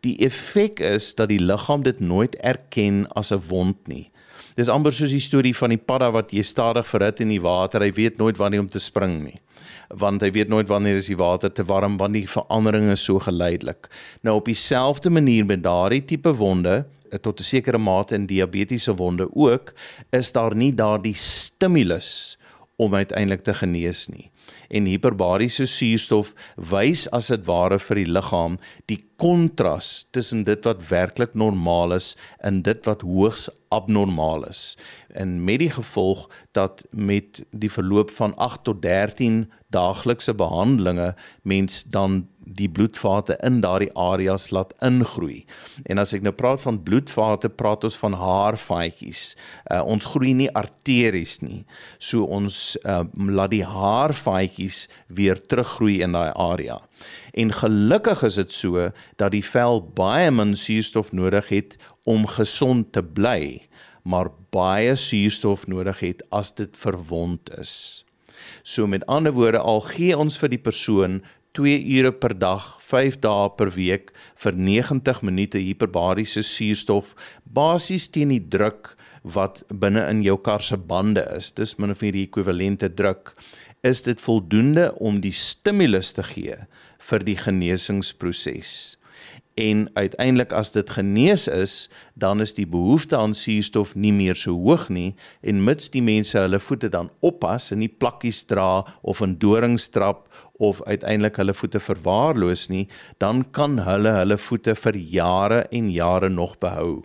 Die 0.01 0.19
effek 0.19 0.81
is 0.81 1.15
dat 1.15 1.29
die 1.29 1.41
liggaam 1.41 1.83
dit 1.83 2.01
nooit 2.01 2.37
erken 2.37 3.13
as 3.13 3.33
'n 3.33 3.43
wond 3.49 3.87
nie. 3.87 4.11
Dis 4.61 4.69
amper 4.69 4.93
soos 4.93 5.15
die 5.15 5.23
storie 5.25 5.55
van 5.57 5.73
die 5.73 5.81
padda 5.81 6.11
wat 6.13 6.35
jy 6.37 6.43
stadig 6.45 6.85
verhit 6.85 7.23
in 7.25 7.31
die 7.33 7.41
water. 7.41 7.81
Hy 7.81 7.95
weet 7.97 8.19
nooit 8.21 8.37
wanneer 8.37 8.61
om 8.61 8.69
te 8.69 8.83
spring 8.83 9.15
nie. 9.23 9.39
Want 10.03 10.21
hy 10.21 10.29
weet 10.35 10.51
nooit 10.53 10.69
wanneer 10.69 10.99
is 11.01 11.09
die 11.09 11.17
water 11.17 11.49
te 11.49 11.65
warm 11.65 11.97
want 12.01 12.19
die 12.19 12.27
verandering 12.29 12.91
is 12.93 13.07
so 13.09 13.23
geleidelik. 13.25 13.89
Nou 14.21 14.37
op 14.37 14.51
dieselfde 14.51 15.09
manier 15.09 15.49
met 15.49 15.63
daardie 15.65 16.03
tipe 16.05 16.35
wonde 16.37 16.83
eh, 17.09 17.17
tot 17.17 17.41
'n 17.41 17.49
sekere 17.53 17.79
mate 17.79 18.15
in 18.15 18.27
diabetiese 18.27 18.93
wonde 19.01 19.31
ook 19.33 19.73
is 20.13 20.33
daar 20.33 20.55
nie 20.55 20.75
daardie 20.75 21.17
stimulus 21.17 22.37
om 22.77 22.95
uiteindelik 22.95 23.43
te 23.45 23.55
genees 23.55 24.09
nie. 24.09 24.31
En 24.69 24.85
hiperbariese 24.85 25.67
suurstof 25.67 26.35
wys 26.57 27.09
as 27.17 27.33
dit 27.33 27.47
ware 27.47 27.79
vir 27.79 27.97
die 27.97 28.13
liggaam 28.13 28.59
die 28.87 29.01
kontras 29.21 30.07
tussen 30.17 30.45
dit 30.49 30.65
wat 30.65 30.87
werklik 30.89 31.35
normaal 31.37 31.93
is 31.99 32.15
en 32.39 32.63
dit 32.65 32.89
wat 32.89 33.05
hoogs 33.05 33.49
abnormaal 33.69 34.47
is. 34.49 34.79
En 35.13 35.45
met 35.45 35.61
die 35.61 35.71
gevolg 35.71 36.25
dat 36.57 36.87
met 36.91 37.43
die 37.51 37.71
verloop 37.71 38.11
van 38.17 38.37
8 38.37 38.65
tot 38.65 38.83
13 38.83 39.45
daaglikse 39.69 40.35
behandelinge 40.35 41.15
mens 41.43 41.85
dan 41.85 42.25
die 42.45 42.69
bloedvate 42.69 43.37
in 43.47 43.61
daardie 43.61 43.93
areas 43.95 44.49
laat 44.51 44.73
ingroei. 44.83 45.45
En 45.87 46.01
as 46.03 46.15
ek 46.17 46.25
nou 46.27 46.33
praat 46.35 46.63
van 46.65 46.81
bloedvate, 46.83 47.53
praat 47.53 47.85
ons 47.87 47.99
van 48.01 48.17
haarvaatjies. 48.19 49.25
Uh, 49.71 49.83
ons 49.85 50.09
groei 50.15 50.33
nie 50.35 50.51
arteries 50.59 51.39
nie. 51.45 51.63
So 51.99 52.27
ons 52.27 52.75
uh, 52.83 53.05
laat 53.15 53.55
die 53.55 53.65
haarvaatjies 53.67 54.87
weer 55.07 55.39
teruggroei 55.39 56.01
in 56.07 56.17
daai 56.17 56.33
area. 56.35 56.81
En 57.33 57.53
gelukkig 57.53 58.23
is 58.27 58.39
dit 58.41 58.53
so 58.53 58.91
dat 59.17 59.33
die 59.35 59.45
vel 59.45 59.83
baie 59.97 60.31
min 60.31 60.57
suurstof 60.57 61.13
nodig 61.13 61.49
het 61.49 61.77
om 62.05 62.27
gesond 62.27 62.93
te 62.93 63.03
bly, 63.03 63.67
maar 64.03 64.33
baie 64.51 64.95
suurstof 64.97 65.67
nodig 65.67 66.01
het 66.01 66.25
as 66.31 66.55
dit 66.55 66.77
verwond 66.77 67.51
is. 67.59 68.05
So 68.63 68.87
met 68.87 69.07
ander 69.07 69.33
woorde 69.33 69.59
al 69.59 69.81
gee 69.81 70.17
ons 70.17 70.39
vir 70.41 70.53
die 70.55 70.63
persoon 70.63 71.21
2 71.59 71.83
ure 71.99 72.13
per 72.13 72.37
dag, 72.39 72.79
5 72.87 73.19
dae 73.25 73.49
per 73.59 73.73
week 73.75 74.13
vir 74.39 74.55
90 74.55 75.23
minute 75.27 75.59
hiperbariese 75.59 76.45
suurstof 76.47 77.15
basies 77.45 78.07
teen 78.15 78.31
die 78.31 78.43
druk 78.53 78.95
wat 79.23 79.63
binne 79.69 80.07
in 80.09 80.23
jou 80.25 80.39
kar 80.41 80.63
se 80.63 80.79
bande 80.79 81.25
is. 81.37 81.51
Dis 81.53 81.77
min 81.79 81.93
of 81.93 82.01
meer 82.01 82.15
die 82.17 82.27
ekwivalente 82.29 82.89
druk. 82.95 83.35
Is 83.83 84.03
dit 84.03 84.21
voldoende 84.21 84.95
om 85.01 85.23
die 85.25 85.33
stimulus 85.33 86.11
te 86.13 86.21
gee 86.29 86.57
vir 87.01 87.23
die 87.25 87.37
genesingsproses? 87.41 88.73
En 89.57 89.87
uiteindelik 89.97 90.53
as 90.53 90.69
dit 90.75 90.91
genees 90.93 91.47
is, 91.49 91.89
dan 92.13 92.45
is 92.45 92.53
die 92.59 92.67
behoefte 92.69 93.17
aan 93.17 93.33
suurstof 93.35 93.95
nie 93.97 94.13
meer 94.13 94.37
so 94.37 94.53
hoog 94.53 94.91
nie 94.93 95.15
en 95.41 95.65
mits 95.65 95.89
die 95.97 96.05
mense 96.05 96.37
hulle 96.37 96.61
voete 96.61 96.93
dan 96.93 97.09
oppas 97.25 97.71
en 97.73 97.81
nie 97.81 97.89
plakkies 97.89 98.43
dra 98.53 98.85
of 99.01 99.25
in 99.25 99.39
dorings 99.41 99.89
trap 99.89 100.29
of 100.61 100.85
uiteindelik 100.85 101.41
hulle 101.41 101.57
voete 101.57 101.81
verwaarloos 101.81 102.69
nie, 102.69 102.85
dan 103.17 103.47
kan 103.49 103.81
hulle 103.89 104.13
hulle 104.19 104.37
voete 104.37 104.77
vir 104.77 105.01
jare 105.17 105.65
en 105.73 105.89
jare 105.89 106.29
nog 106.29 106.59
behou. 106.61 107.01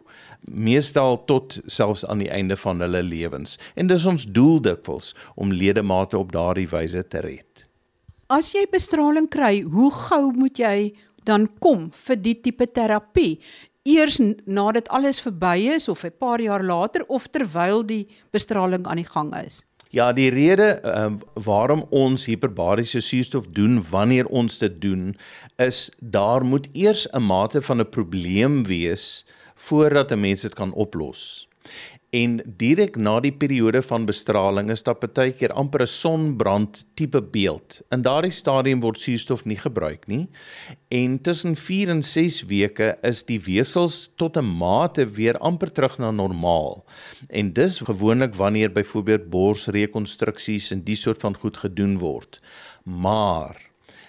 Meestal 0.51 1.17
tot 1.25 1.59
selfs 1.65 2.05
aan 2.05 2.19
die 2.19 2.29
einde 2.29 2.57
van 2.57 2.79
hulle 2.79 3.03
lewens. 3.03 3.57
En 3.75 3.87
dis 3.87 4.05
ons 4.05 4.25
doel 4.25 4.61
dikwels 4.61 5.13
om 5.35 5.53
ledemate 5.53 6.17
op 6.17 6.31
daardie 6.31 6.69
wyse 6.69 7.07
te 7.07 7.19
red. 7.25 7.65
As 8.27 8.53
jy 8.53 8.65
bestraling 8.71 9.29
kry, 9.29 9.61
hoe 9.61 9.91
gou 9.91 10.31
moet 10.33 10.57
jy 10.57 10.93
dan 11.25 11.47
kom 11.59 11.91
vir 12.07 12.17
die 12.17 12.35
tipe 12.41 12.65
terapie? 12.65 13.39
Eers 13.85 14.17
nadat 14.45 14.89
alles 14.89 15.21
verby 15.21 15.69
is 15.75 15.87
of 15.89 16.03
'n 16.03 16.13
paar 16.19 16.41
jaar 16.41 16.63
later 16.63 17.05
of 17.07 17.27
terwyl 17.27 17.83
die 17.85 18.07
bestraling 18.31 18.85
aan 18.87 18.97
die 18.97 19.11
gang 19.13 19.35
is? 19.45 19.65
Ja, 19.95 20.11
die 20.11 20.29
rede 20.29 20.81
uh, 20.83 21.13
waarom 21.33 21.85
ons 21.89 22.25
hiperbariese 22.25 22.99
suurstof 22.99 23.45
doen 23.47 23.77
wanneer 23.89 24.25
ons 24.25 24.57
dit 24.57 24.81
doen 24.81 25.15
is 25.55 25.91
daar 26.01 26.43
moet 26.43 26.67
eers 26.73 27.07
'n 27.13 27.23
mate 27.23 27.61
van 27.61 27.79
'n 27.79 27.89
probleem 27.89 28.63
wees 28.63 29.23
voordat 29.55 30.11
'n 30.11 30.19
mens 30.19 30.41
dit 30.41 30.53
kan 30.53 30.73
oplos. 30.73 31.47
En 32.15 32.37
direk 32.57 32.95
na 32.95 33.17
die 33.19 33.33
periode 33.33 33.81
van 33.83 34.05
bestraling 34.07 34.69
is 34.71 34.83
daar 34.85 34.95
baie 34.99 35.33
keer 35.35 35.51
amper 35.51 35.81
'n 35.83 35.87
sonbrand 35.87 36.85
tipe 36.95 37.21
beeld. 37.21 37.81
In 37.91 38.01
daardie 38.01 38.31
stadium 38.31 38.79
word 38.79 38.99
suurstof 38.99 39.43
nie 39.45 39.57
gebruik 39.57 40.07
nie. 40.07 40.27
En 40.87 41.21
tussen 41.21 41.55
4 41.55 41.89
en 41.89 42.03
6 42.03 42.45
weke 42.45 42.97
is 43.01 43.23
die 43.23 43.39
weefsels 43.39 44.11
tot 44.15 44.37
'n 44.37 44.45
mate 44.57 45.05
weer 45.05 45.37
amper 45.37 45.71
terug 45.71 45.97
na 45.97 46.11
normaal. 46.11 46.85
En 47.29 47.53
dis 47.53 47.79
gewoonlik 47.79 48.35
wanneer 48.35 48.71
byvoorbeeld 48.71 49.29
borsrekonstruksies 49.29 50.71
en 50.71 50.83
die 50.83 50.95
soort 50.95 51.21
van 51.21 51.35
goed 51.35 51.57
gedoen 51.57 51.97
word. 51.97 52.39
Maar 52.83 53.61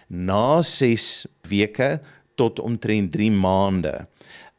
na 0.07 0.63
6 0.63 1.27
weke 1.49 2.01
tot 2.35 2.61
omtrent 2.61 3.13
3 3.13 3.31
maande 3.31 4.07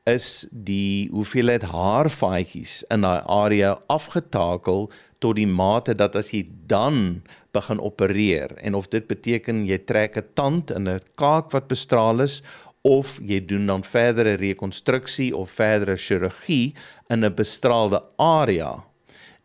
is 0.08 0.48
die 0.52 1.10
hoeveelheid 1.12 1.66
haarvaatjies 1.68 2.80
in 2.94 3.04
daai 3.04 3.20
area 3.28 3.74
afgetakel 3.92 4.88
tot 5.24 5.36
die 5.40 5.50
mate 5.50 5.96
dat 5.98 6.16
as 6.16 6.32
jy 6.32 6.46
dan 6.72 7.22
begin 7.58 7.82
opereer 7.84 8.54
en 8.62 8.78
of 8.80 8.88
dit 8.94 9.08
beteken 9.10 9.66
jy 9.68 9.80
trek 9.90 10.18
'n 10.18 10.30
tand 10.40 10.72
in 10.72 10.88
'n 10.88 11.02
kaak 11.16 11.52
wat 11.52 11.68
bestraal 11.68 12.22
is 12.22 12.42
of 12.84 13.20
jy 13.20 13.40
doen 13.46 13.66
dan 13.66 13.84
verdere 13.84 14.38
rekonstruksie 14.40 15.36
of 15.36 15.52
verdere 15.52 15.98
chirurgie 15.98 16.74
in 17.10 17.26
'n 17.26 17.36
bestraalde 17.36 18.02
area 18.18 18.84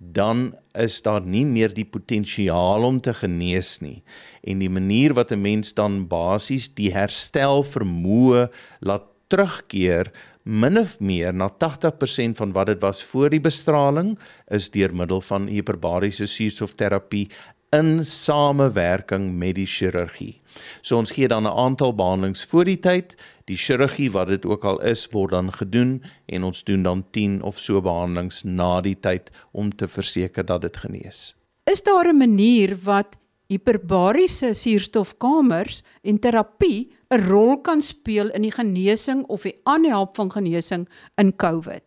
dan 0.02 0.54
is 0.74 1.02
daar 1.02 1.22
nie 1.22 1.44
meer 1.44 1.74
die 1.74 1.84
potensiaal 1.84 2.82
om 2.84 3.00
te 3.00 3.14
genees 3.14 3.78
nie. 3.80 4.02
En 4.42 4.58
die 4.58 4.70
manier 4.70 5.14
wat 5.14 5.30
'n 5.30 5.40
mens 5.40 5.74
dan 5.74 6.08
basies 6.08 6.74
die 6.74 6.90
herstel 6.92 7.62
vermoë 7.62 8.50
laat 8.80 9.06
terugkeer 9.28 10.10
min 10.42 10.78
of 10.78 10.98
meer 11.00 11.34
na 11.34 11.50
80% 11.50 12.36
van 12.36 12.52
wat 12.52 12.66
dit 12.66 12.80
was 12.80 13.02
voor 13.04 13.30
die 13.30 13.40
bestraling 13.40 14.18
is 14.50 14.70
deur 14.70 14.94
middel 14.94 15.20
van 15.20 15.46
hiperbariese 15.46 16.26
suurstofterapie 16.26 17.28
in 17.72 18.04
samewerking 18.04 19.30
met 19.38 19.54
die 19.56 19.66
chirurgie. 19.66 20.40
So 20.82 20.98
ons 21.00 21.10
gee 21.10 21.28
dan 21.28 21.46
'n 21.46 21.56
aantal 21.56 21.94
behandelings 21.94 22.44
voor 22.44 22.64
die 22.64 22.80
tyd, 22.80 23.16
die 23.44 23.56
chirurgie 23.56 24.10
wat 24.10 24.28
dit 24.28 24.44
ook 24.46 24.64
al 24.64 24.82
is 24.82 25.08
word 25.10 25.30
dan 25.30 25.52
gedoen 25.52 26.02
en 26.26 26.42
ons 26.42 26.64
doen 26.64 26.82
dan 26.82 27.04
10 27.10 27.42
of 27.42 27.58
so 27.58 27.80
behandelings 27.80 28.42
na 28.44 28.80
die 28.80 29.00
tyd 29.00 29.30
om 29.52 29.76
te 29.76 29.88
verseker 29.88 30.44
dat 30.44 30.60
dit 30.60 30.76
genees. 30.76 31.34
Is 31.64 31.82
daar 31.82 32.12
'n 32.12 32.18
manier 32.18 32.76
wat 32.84 33.16
hiperbariese 33.46 34.54
suurstofkamers 34.54 35.82
en 36.02 36.18
terapie 36.18 36.92
'n 37.12 37.28
rol 37.28 37.60
kan 37.60 37.82
speel 37.82 38.30
in 38.32 38.42
die 38.42 38.54
genesing 38.54 39.24
of 39.28 39.42
die 39.42 39.58
aanhelp 39.68 40.16
van 40.16 40.32
genesing 40.32 40.88
in 41.20 41.36
COVID? 41.36 41.82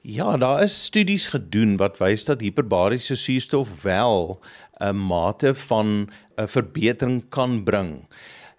Ja, 0.00 0.36
daar 0.36 0.62
is 0.62 0.84
studies 0.84 1.26
gedoen 1.28 1.76
wat 1.76 1.98
wys 1.98 2.24
dat 2.24 2.40
hiperbariese 2.40 3.16
suurstof 3.16 3.82
wel 3.82 4.40
'n 4.80 4.96
mate 4.96 5.54
van 5.54 6.08
'n 6.36 6.48
verbetering 6.48 7.28
kan 7.28 7.62
bring. 7.64 8.08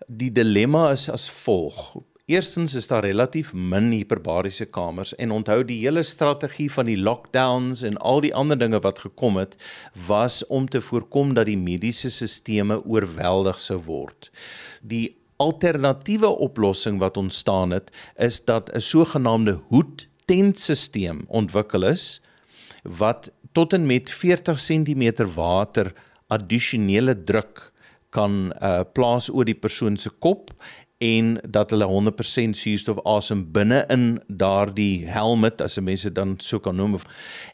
Die 0.08 0.32
dilemma 0.32 0.92
is 0.92 1.10
as 1.10 1.30
volg: 1.30 1.96
Eerstens 2.30 2.74
is 2.74 2.88
daar 2.88 3.04
relatief 3.04 3.54
min 3.54 3.92
hiperbariese 3.92 4.66
kamers 4.66 5.16
en 5.16 5.32
onthou 5.32 5.64
die 5.66 5.80
hele 5.80 6.04
strategie 6.04 6.72
van 6.72 6.86
die 6.86 6.98
lockdowns 6.98 7.82
en 7.82 7.98
al 7.98 8.22
die 8.22 8.36
ander 8.36 8.58
dinge 8.58 8.80
wat 8.80 9.00
gekom 9.00 9.38
het 9.38 9.56
was 10.08 10.46
om 10.46 10.70
te 10.70 10.82
voorkom 10.82 11.34
dat 11.34 11.46
die 11.46 11.58
mediese 11.58 12.10
sisteme 12.10 12.86
oorweldig 12.86 13.60
sou 13.60 13.80
word. 13.82 14.30
Die 14.82 15.19
alternatiewe 15.40 16.28
oplossing 16.28 17.00
wat 17.00 17.18
ontstaan 17.18 17.72
het 17.72 17.92
is 18.16 18.44
dat 18.46 18.72
'n 18.74 18.80
sogenaamde 18.80 19.60
hoedtentstelsel 19.68 21.18
ontwikkel 21.28 21.84
is 21.84 22.22
wat 22.84 23.32
tot 23.52 23.74
en 23.74 23.86
met 23.86 24.12
40 24.12 24.60
cm 24.60 25.26
water 25.36 25.94
addisionele 26.28 27.24
druk 27.24 27.72
kan 28.10 28.54
uh, 28.62 28.82
plaas 28.94 29.30
oor 29.30 29.46
die 29.46 29.58
persoon 29.58 29.98
se 29.98 30.10
kop 30.10 30.54
en 31.00 31.38
dat 31.48 31.72
hulle 31.72 31.88
100% 31.88 32.58
suurstof 32.60 33.00
asem 33.08 33.46
binne 33.52 33.86
in 33.88 34.20
daardie 34.28 35.08
helmet 35.08 35.62
as 35.62 35.80
mense 35.80 36.12
dan 36.12 36.36
so 36.44 36.60
kan 36.60 36.76
noem 36.76 36.98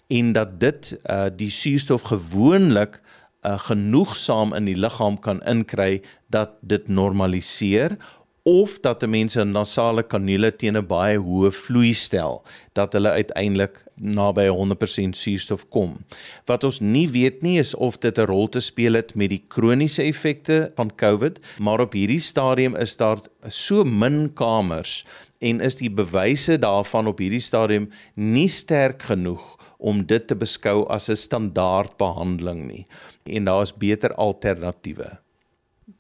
en 0.08 0.34
dat 0.34 0.60
dit 0.60 0.96
uh, 1.06 1.27
die 1.30 1.51
suurstof 1.54 2.01
gewoonlik 2.01 3.01
uh, 3.46 3.60
genoegsaam 3.70 4.54
in 4.54 4.66
die 4.66 4.78
liggaam 4.78 5.20
kan 5.20 5.42
inkry 5.46 6.02
dat 6.34 6.58
dit 6.62 6.88
normaliseer 6.88 7.98
of 8.46 8.80
dat 8.80 9.04
'n 9.04 9.10
mens 9.10 9.36
'n 9.36 9.52
nasale 9.52 10.04
kanule 10.04 10.56
teen 10.56 10.78
'n 10.78 10.88
baie 10.88 11.18
hoë 11.18 11.52
vloei 11.52 11.94
stel 11.94 12.44
dat 12.74 12.94
hulle 12.94 13.10
uiteindelik 13.10 13.84
naby 13.96 14.48
100% 14.48 15.18
suurstof 15.18 15.70
kom. 15.70 16.06
Wat 16.46 16.64
ons 16.64 16.80
nie 16.80 17.10
weet 17.10 17.42
nie 17.42 17.58
is 17.60 17.75
of 17.75 17.98
dit 17.98 18.18
'n 18.18 18.25
rol 18.25 18.50
te 18.50 18.60
speel 18.60 18.94
het 18.94 19.16
met 19.16 19.30
die 19.30 19.44
kroniese 19.48 20.04
effekte 20.04 20.72
van 20.75 20.96
COVID, 20.96 21.40
maar 21.60 21.80
op 21.80 21.94
hierdie 21.94 22.20
stadium 22.20 22.75
is 22.75 22.98
daar 22.98 23.20
so 23.48 23.84
min 23.84 24.34
kamers 24.34 25.06
en 25.40 25.60
is 25.62 25.75
die 25.75 25.92
bewyse 25.92 26.60
daarvan 26.60 27.08
op 27.08 27.18
hierdie 27.18 27.40
stadium 27.40 27.90
nie 28.14 28.48
sterk 28.48 29.02
genoeg 29.04 29.54
om 29.86 30.01
dit 30.10 30.24
te 30.27 30.36
beskou 30.36 30.86
as 30.89 31.10
'n 31.10 31.15
standaard 31.15 31.98
behandeling 32.01 32.65
nie 32.68 32.86
en 33.25 33.46
daar 33.46 33.62
is 33.63 33.74
beter 33.74 34.13
alternatiewe. 34.13 35.18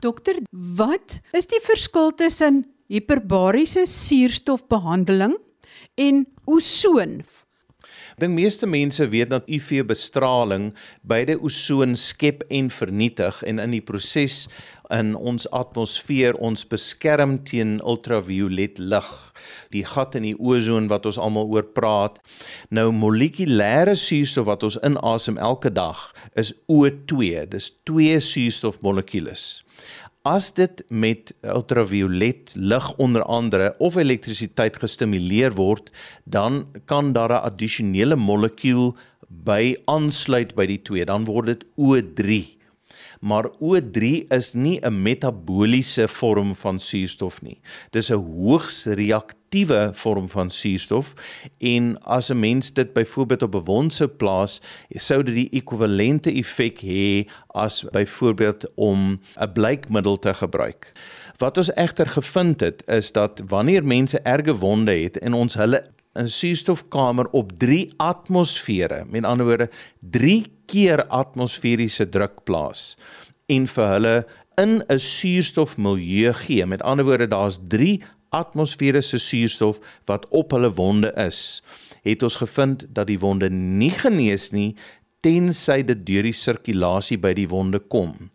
Dokter, 0.01 0.41
wat 0.51 1.19
is 1.33 1.45
die 1.45 1.61
verskil 1.61 2.11
tussen 2.11 2.65
hiperbariese 2.87 3.85
suurstofbehandeling 3.85 5.37
en 5.95 6.25
osoon? 6.45 7.23
Ek 8.15 8.21
dink 8.23 8.37
meeste 8.37 8.63
mense 8.63 9.03
weet 9.11 9.27
dat 9.33 9.49
UV-bestraling 9.51 10.69
beide 11.03 11.33
osoon 11.43 11.97
skep 11.99 12.45
en 12.47 12.69
vernietig 12.71 13.41
en 13.43 13.59
in 13.59 13.73
die 13.75 13.81
proses 13.83 14.45
in 14.95 15.09
ons 15.19 15.49
atmosfeer 15.51 16.39
ons 16.39 16.63
beskerm 16.71 17.33
teen 17.43 17.73
ultraviolet 17.83 18.79
lig 18.79 19.09
die 19.75 19.83
gat 19.83 20.15
in 20.15 20.29
die 20.29 20.37
ozon 20.39 20.87
wat 20.87 21.09
ons 21.09 21.19
almal 21.19 21.51
oor 21.51 21.67
praat. 21.75 22.21
Nou 22.71 22.87
molekulêre 22.95 23.97
suurstof 23.99 24.47
wat 24.47 24.63
ons 24.63 24.79
inasem 24.79 25.35
elke 25.35 25.73
dag 25.75 26.07
is 26.39 26.53
O2. 26.71 27.43
Dis 27.51 27.73
twee 27.83 28.15
suurstofmolekules. 28.23 29.45
As 30.25 30.47
dit 30.57 30.81
met 30.89 31.35
ultraviolet 31.45 32.55
lig 32.57 32.85
onder 32.97 33.21
andere 33.23 33.75
of 33.77 33.95
elektrisiteit 33.95 34.79
gestimuleer 34.81 35.53
word, 35.53 35.91
dan 36.23 36.65
kan 36.89 37.13
daar 37.13 37.29
'n 37.29 37.45
addisionele 37.45 38.15
molekuul 38.15 38.95
by 39.29 39.75
aansluit 39.85 40.55
by 40.55 40.65
die 40.65 40.81
twee, 40.81 41.05
dan 41.05 41.25
word 41.25 41.45
dit 41.45 41.65
O3 41.77 42.54
maar 43.25 43.49
O3 43.57 44.27
is 44.29 44.53
nie 44.53 44.79
'n 44.81 45.01
metabooliese 45.01 46.07
vorm 46.07 46.55
van 46.55 46.79
suurstof 46.79 47.41
nie. 47.41 47.59
Dis 47.89 48.09
'n 48.09 48.21
hoogs 48.21 48.85
reaktiewe 48.85 49.89
vorm 49.93 50.29
van 50.29 50.49
suurstof 50.49 51.13
en 51.57 52.01
as 52.01 52.29
'n 52.29 52.39
mens 52.39 52.73
dit 52.73 52.93
byvoorbeeld 52.93 53.41
op 53.41 53.55
'n 53.55 53.63
wond 53.65 53.93
sou 53.93 54.09
plaas, 54.09 54.61
sou 54.89 55.23
dit 55.23 55.35
die 55.35 55.49
ekwivalente 55.49 56.31
effek 56.31 56.79
hê 56.81 57.27
as 57.47 57.85
byvoorbeeld 57.91 58.65
om 58.75 59.19
'n 59.35 59.51
bleikmiddel 59.53 60.19
te 60.19 60.33
gebruik. 60.33 60.91
Wat 61.37 61.57
ons 61.57 61.73
egter 61.73 62.07
gevind 62.07 62.59
het 62.59 62.83
is 62.87 63.11
dat 63.11 63.41
wanneer 63.47 63.85
mense 63.85 64.19
erge 64.19 64.55
wonde 64.55 64.91
het 64.91 65.17
en 65.17 65.33
ons 65.33 65.53
hulle 65.53 65.94
'n 66.15 66.27
suurstofkamer 66.27 67.27
op 67.31 67.51
3 67.59 67.93
atmosfere, 67.97 69.05
met 69.09 69.23
ander 69.23 69.45
woorde 69.45 69.69
3 69.99 70.45
keer 70.65 71.05
atmosferiese 71.07 72.09
druk 72.09 72.43
plaas 72.43 72.95
en 73.45 73.67
vir 73.67 73.87
hulle 73.87 74.15
in 74.57 74.83
'n 74.89 74.99
suurstofmilieu 74.99 76.33
gee. 76.33 76.65
Met 76.65 76.81
ander 76.81 77.05
woorde 77.05 77.27
daar's 77.27 77.59
3 77.67 78.03
atmosfere 78.29 79.01
se 79.01 79.17
suurstof 79.17 79.79
wat 80.05 80.27
op 80.29 80.51
hulle 80.51 80.73
wonde 80.73 81.11
is. 81.15 81.63
Het 82.03 82.23
ons 82.23 82.35
gevind 82.35 82.85
dat 82.89 83.07
die 83.07 83.19
wonde 83.19 83.49
nie 83.49 83.91
genees 83.91 84.51
nie 84.51 84.75
tensy 85.19 85.83
dit 85.83 86.05
deur 86.05 86.23
die 86.23 86.33
sirkulasie 86.33 87.17
by 87.17 87.33
die 87.33 87.47
wonde 87.49 87.79
kom. 87.79 88.29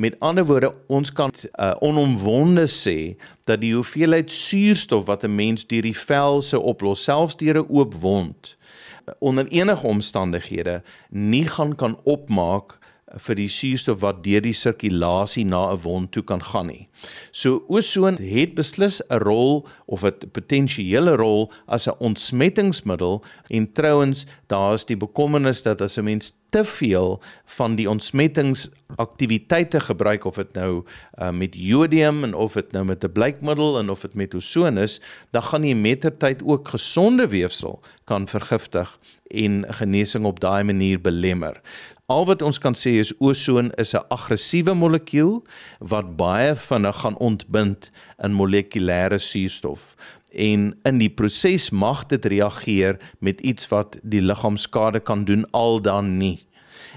Met 0.00 0.16
ander 0.18 0.46
woorde, 0.46 0.74
ons 0.86 1.12
kan 1.12 1.32
uh, 1.60 1.74
onomwonde 1.84 2.64
sê 2.72 3.16
dat 3.44 3.60
die 3.60 3.74
hoeveelheid 3.74 4.30
suurstof 4.32 5.04
wat 5.10 5.26
'n 5.28 5.34
mens 5.34 5.66
deur 5.68 5.84
die 5.84 5.96
vel 5.96 6.40
se 6.42 6.56
oplos, 6.56 7.04
selfs 7.04 7.36
deur 7.36 7.60
'n 7.60 7.68
oop 7.68 7.94
wond, 7.94 8.56
uh, 9.04 9.12
onder 9.18 9.46
enige 9.46 9.86
omstandighede 9.86 10.82
nie 11.10 11.44
gaan 11.44 11.76
kan 11.76 12.00
opmaak 12.04 12.80
vir 13.18 13.38
die 13.40 13.48
suurstof 13.50 14.00
wat 14.04 14.22
deur 14.24 14.42
die 14.44 14.54
sirkulasie 14.54 15.44
na 15.44 15.72
'n 15.72 15.82
wond 15.82 16.12
toe 16.12 16.22
kan 16.22 16.42
gaan 16.42 16.66
nie. 16.66 16.88
So 17.32 17.62
ozon 17.68 18.16
het 18.16 18.54
beslis 18.54 19.02
'n 19.10 19.18
rol 19.18 19.66
of 19.86 20.04
'n 20.04 20.30
potensiële 20.32 21.16
rol 21.16 21.52
as 21.66 21.88
'n 21.88 21.98
ontsmettingsmiddel 21.98 23.22
en 23.50 23.72
trouens 23.72 24.26
daar's 24.46 24.84
die 24.84 24.96
bekommernis 24.96 25.62
dat 25.62 25.80
as 25.80 25.98
'n 25.98 26.04
mens 26.04 26.32
te 26.50 26.64
veel 26.64 27.20
van 27.56 27.74
die 27.74 27.88
ontsmettingsaktiwiteite 27.90 29.80
gebruik 29.80 30.24
of 30.24 30.38
dit 30.38 30.52
nou 30.54 30.82
uh, 30.82 31.30
met 31.30 31.56
jodium 31.58 32.24
en 32.24 32.34
of 32.34 32.52
dit 32.58 32.72
nou 32.72 32.84
met 32.84 33.04
'n 33.04 33.12
bleikmiddel 33.12 33.78
en 33.78 33.90
of 33.90 34.00
dit 34.00 34.14
met 34.14 34.34
ozon 34.34 34.78
is, 34.78 35.00
dan 35.30 35.42
gaan 35.42 35.64
jy 35.64 35.74
mettertyd 35.74 36.42
ook 36.42 36.68
gesonde 36.68 37.28
weefsel 37.28 37.80
kan 38.04 38.28
vergiftig 38.28 38.98
en 39.28 39.64
genesing 39.68 40.24
op 40.24 40.40
daai 40.40 40.64
manier 40.64 41.00
belemmer. 41.00 41.60
Al 42.06 42.26
wat 42.26 42.42
ons 42.42 42.58
kan 42.58 42.74
sê 42.74 42.98
is 42.98 43.14
ozon 43.18 43.70
is 43.70 43.94
'n 43.94 44.06
aggressiewe 44.08 44.74
molekuul 44.74 45.44
wat 45.78 46.16
baie 46.16 46.56
vinnig 46.56 46.96
gaan 46.96 47.16
ontbind 47.16 47.90
in 48.18 48.32
molekulêre 48.32 49.18
suurstof 49.18 49.96
en 50.32 50.78
in 50.82 50.98
die 50.98 51.10
proses 51.10 51.70
mag 51.70 52.06
dit 52.06 52.24
reageer 52.24 52.98
met 53.18 53.40
iets 53.40 53.68
wat 53.68 53.98
die 54.02 54.22
liggaam 54.22 54.56
skade 54.56 55.00
kan 55.00 55.24
doen 55.24 55.44
al 55.50 55.80
dan 55.82 56.16
nie 56.18 56.38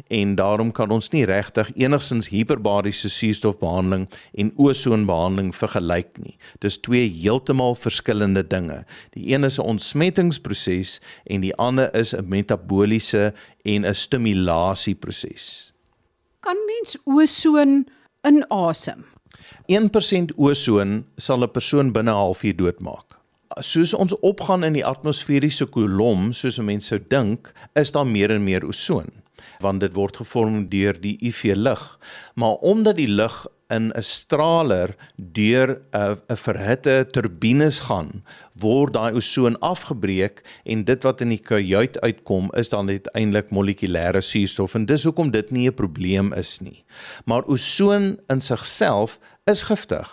en 0.07 0.35
daarom 0.35 0.71
kan 0.71 0.91
ons 0.91 1.09
nie 1.13 1.25
regtig 1.25 1.71
enigsins 1.79 2.29
hiperbariese 2.33 3.09
suurstofbehandeling 3.09 4.07
en 4.33 4.51
ozonbehandeling 4.57 5.53
vergelyk 5.55 6.17
nie. 6.21 6.35
Dis 6.59 6.79
twee 6.81 7.07
heeltemal 7.09 7.75
verskillende 7.75 8.43
dinge. 8.47 8.83
Die 9.13 9.33
een 9.33 9.43
is 9.43 9.59
'n 9.59 9.67
ontsmettingsproses 9.75 10.99
en 11.23 11.41
die 11.41 11.55
ander 11.55 11.95
is 11.95 12.13
'n 12.13 12.27
metabooliese 12.27 13.33
en 13.63 13.85
'n 13.85 13.95
stimulasieproses. 13.95 15.73
Kan 16.39 16.57
mens 16.65 16.97
ozon 17.05 17.87
inasem? 18.27 19.05
1% 19.67 20.33
ozon 20.37 21.05
sal 21.17 21.43
'n 21.43 21.51
persoon 21.51 21.91
binne 21.91 22.11
'n 22.11 22.15
halfuur 22.15 22.55
doodmaak. 22.55 23.19
Soos 23.59 23.93
ons 23.93 24.19
opgaan 24.19 24.63
in 24.63 24.73
die 24.73 24.85
atmosferiese 24.85 25.65
kolom, 25.65 26.31
soos 26.33 26.57
mense 26.57 26.87
sou 26.87 26.99
dink, 27.07 27.53
is 27.73 27.91
daar 27.91 28.07
meer 28.07 28.31
en 28.31 28.43
meer 28.43 28.65
ozon 28.65 29.22
want 29.59 29.79
dit 29.79 29.93
word 29.93 30.17
gevorm 30.17 30.69
deur 30.69 31.01
die 31.01 31.17
UV 31.21 31.53
lig. 31.55 31.99
Maar 32.35 32.55
omdat 32.61 32.95
die 32.95 33.07
lig 33.07 33.45
in 33.73 33.91
'n 33.95 34.03
straler 34.03 34.95
deur 35.15 35.81
'n 35.91 36.17
'n 36.29 36.37
verhitte 36.37 37.07
turbines 37.11 37.79
gaan, 37.87 38.23
word 38.53 38.93
daai 38.93 39.13
ozon 39.13 39.59
afgebreek 39.59 40.43
en 40.65 40.83
dit 40.83 41.03
wat 41.03 41.21
in 41.21 41.29
die 41.29 41.41
kajuit 41.51 41.99
uitkom 42.01 42.51
is 42.53 42.69
dan 42.69 42.89
uiteindelik 42.89 43.49
molekulêre 43.49 44.21
suurstof 44.21 44.75
en 44.75 44.85
dis 44.85 45.03
hoekom 45.03 45.31
dit 45.31 45.51
nie 45.51 45.67
'n 45.69 45.73
probleem 45.73 46.33
is 46.33 46.59
nie. 46.59 46.83
Maar 47.25 47.43
ozon 47.45 48.19
in 48.27 48.41
sigself 48.41 49.19
is 49.45 49.63
giftig. 49.67 50.07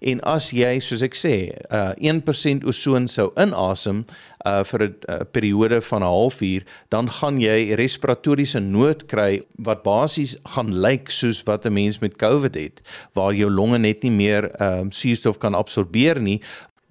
En 0.00 0.20
as 0.22 0.52
jy, 0.54 0.76
soos 0.80 1.02
ek 1.04 1.16
sê, 1.18 1.34
uh 1.74 1.92
1% 1.98 2.64
ozon 2.70 3.08
sou 3.10 3.32
inasem 3.34 4.04
uh 4.46 4.62
vir 4.62 4.82
'n 4.86 4.94
uh, 5.10 5.24
periode 5.26 5.80
van 5.82 6.02
'n 6.02 6.06
halfuur, 6.06 6.62
dan 6.88 7.10
gaan 7.10 7.40
jy 7.40 7.74
respiratoriese 7.74 8.60
nood 8.60 9.06
kry 9.10 9.42
wat 9.58 9.82
basies 9.82 10.36
gaan 10.54 10.70
lyk 10.70 11.10
soos 11.10 11.42
wat 11.42 11.66
'n 11.66 11.72
mens 11.72 11.98
met 11.98 12.16
COVID 12.16 12.54
het, 12.54 12.80
waar 13.12 13.34
jou 13.34 13.50
longe 13.50 13.78
net 13.78 14.02
nie 14.02 14.10
meer 14.10 14.44
um 14.62 14.86
uh, 14.86 14.90
suurstof 14.90 15.38
kan 15.38 15.54
absorbeer 15.54 16.20
nie, 16.20 16.40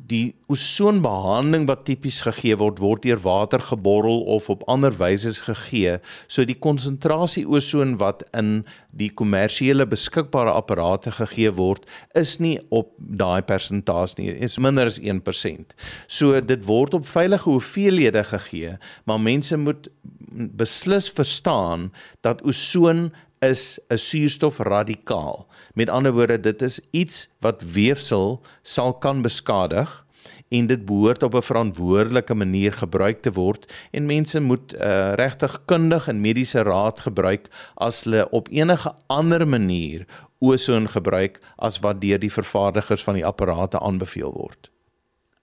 die 0.05 0.35
ozonbehandeling 0.51 1.65
wat 1.69 1.85
tipies 1.87 2.19
gegee 2.25 2.57
word 2.59 2.81
word 2.83 3.03
deur 3.05 3.21
water 3.23 3.63
geborrel 3.63 4.21
of 4.35 4.49
op 4.53 4.63
ander 4.69 4.93
wyse 4.99 5.31
gegee. 5.47 5.97
So 6.27 6.45
die 6.45 6.57
konsentrasie 6.61 7.45
ozon 7.47 7.95
wat 8.01 8.21
in 8.37 8.65
die 8.93 9.09
kommersiële 9.09 9.87
beskikbare 9.89 10.53
apparate 10.53 11.15
gegee 11.17 11.53
word 11.57 11.89
is 12.13 12.35
nie 12.43 12.59
op 12.69 12.93
daai 12.97 13.41
persentasie 13.47 14.21
nie. 14.21 14.33
Dit 14.35 14.51
is 14.51 14.59
minder 14.61 14.91
as 14.91 15.01
1%. 15.01 15.73
So 16.07 16.37
dit 16.41 16.65
word 16.69 16.93
op 16.99 17.09
veilige 17.09 17.49
hoeveelhede 17.49 18.23
gegee, 18.29 18.77
maar 19.05 19.21
mense 19.21 19.57
moet 19.57 19.89
beslis 20.29 21.09
verstaan 21.09 21.89
dat 22.21 22.43
ozon 22.45 23.09
is 23.41 23.79
'n 23.89 23.97
suurstofradikaal. 23.97 25.47
Met 25.75 25.89
ander 25.89 26.13
woorde, 26.13 26.39
dit 26.39 26.61
is 26.61 26.79
iets 26.91 27.27
wat 27.43 27.61
weefsel 27.61 28.41
sal 28.61 28.93
kan 28.93 29.21
beskadig 29.21 30.05
en 30.47 30.67
dit 30.67 30.85
behoort 30.85 31.23
op 31.23 31.35
'n 31.35 31.41
verantwoordelike 31.41 32.33
manier 32.33 32.73
gebruik 32.73 33.21
te 33.21 33.31
word 33.31 33.73
en 33.91 34.05
mense 34.05 34.39
moet 34.39 34.73
uh, 34.73 35.13
regtig 35.13 35.61
kundig 35.65 36.07
en 36.07 36.21
mediese 36.21 36.63
raad 36.63 36.99
gebruik 36.99 37.49
as 37.73 38.03
hulle 38.03 38.29
op 38.29 38.47
enige 38.51 38.93
ander 39.07 39.47
manier 39.47 40.05
ozon 40.39 40.87
gebruik 40.87 41.41
as 41.55 41.79
wat 41.79 42.01
deur 42.01 42.19
die 42.19 42.31
vervaardigers 42.31 43.03
van 43.03 43.13
die 43.13 43.25
apparate 43.25 43.79
aanbeveel 43.79 44.31
word. 44.31 44.71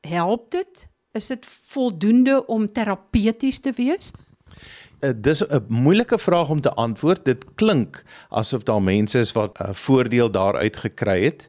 Help 0.00 0.50
dit? 0.50 0.88
Is 1.12 1.26
dit 1.26 1.46
voldoende 1.46 2.46
om 2.46 2.72
terapeuties 2.72 3.58
te 3.58 3.72
wees? 3.76 4.12
Uh, 5.02 5.10
dis 5.16 5.42
'n 5.42 5.64
moeilike 5.68 6.18
vraag 6.18 6.48
om 6.48 6.60
te 6.60 6.72
antwoord. 6.72 7.24
Dit 7.24 7.44
klink 7.54 8.04
asof 8.28 8.62
daar 8.62 8.82
mense 8.82 9.18
is 9.18 9.32
wat 9.32 9.58
'n 9.58 9.62
uh, 9.62 9.74
voordeel 9.74 10.30
daaruit 10.30 10.76
gekry 10.76 11.24
het. 11.24 11.48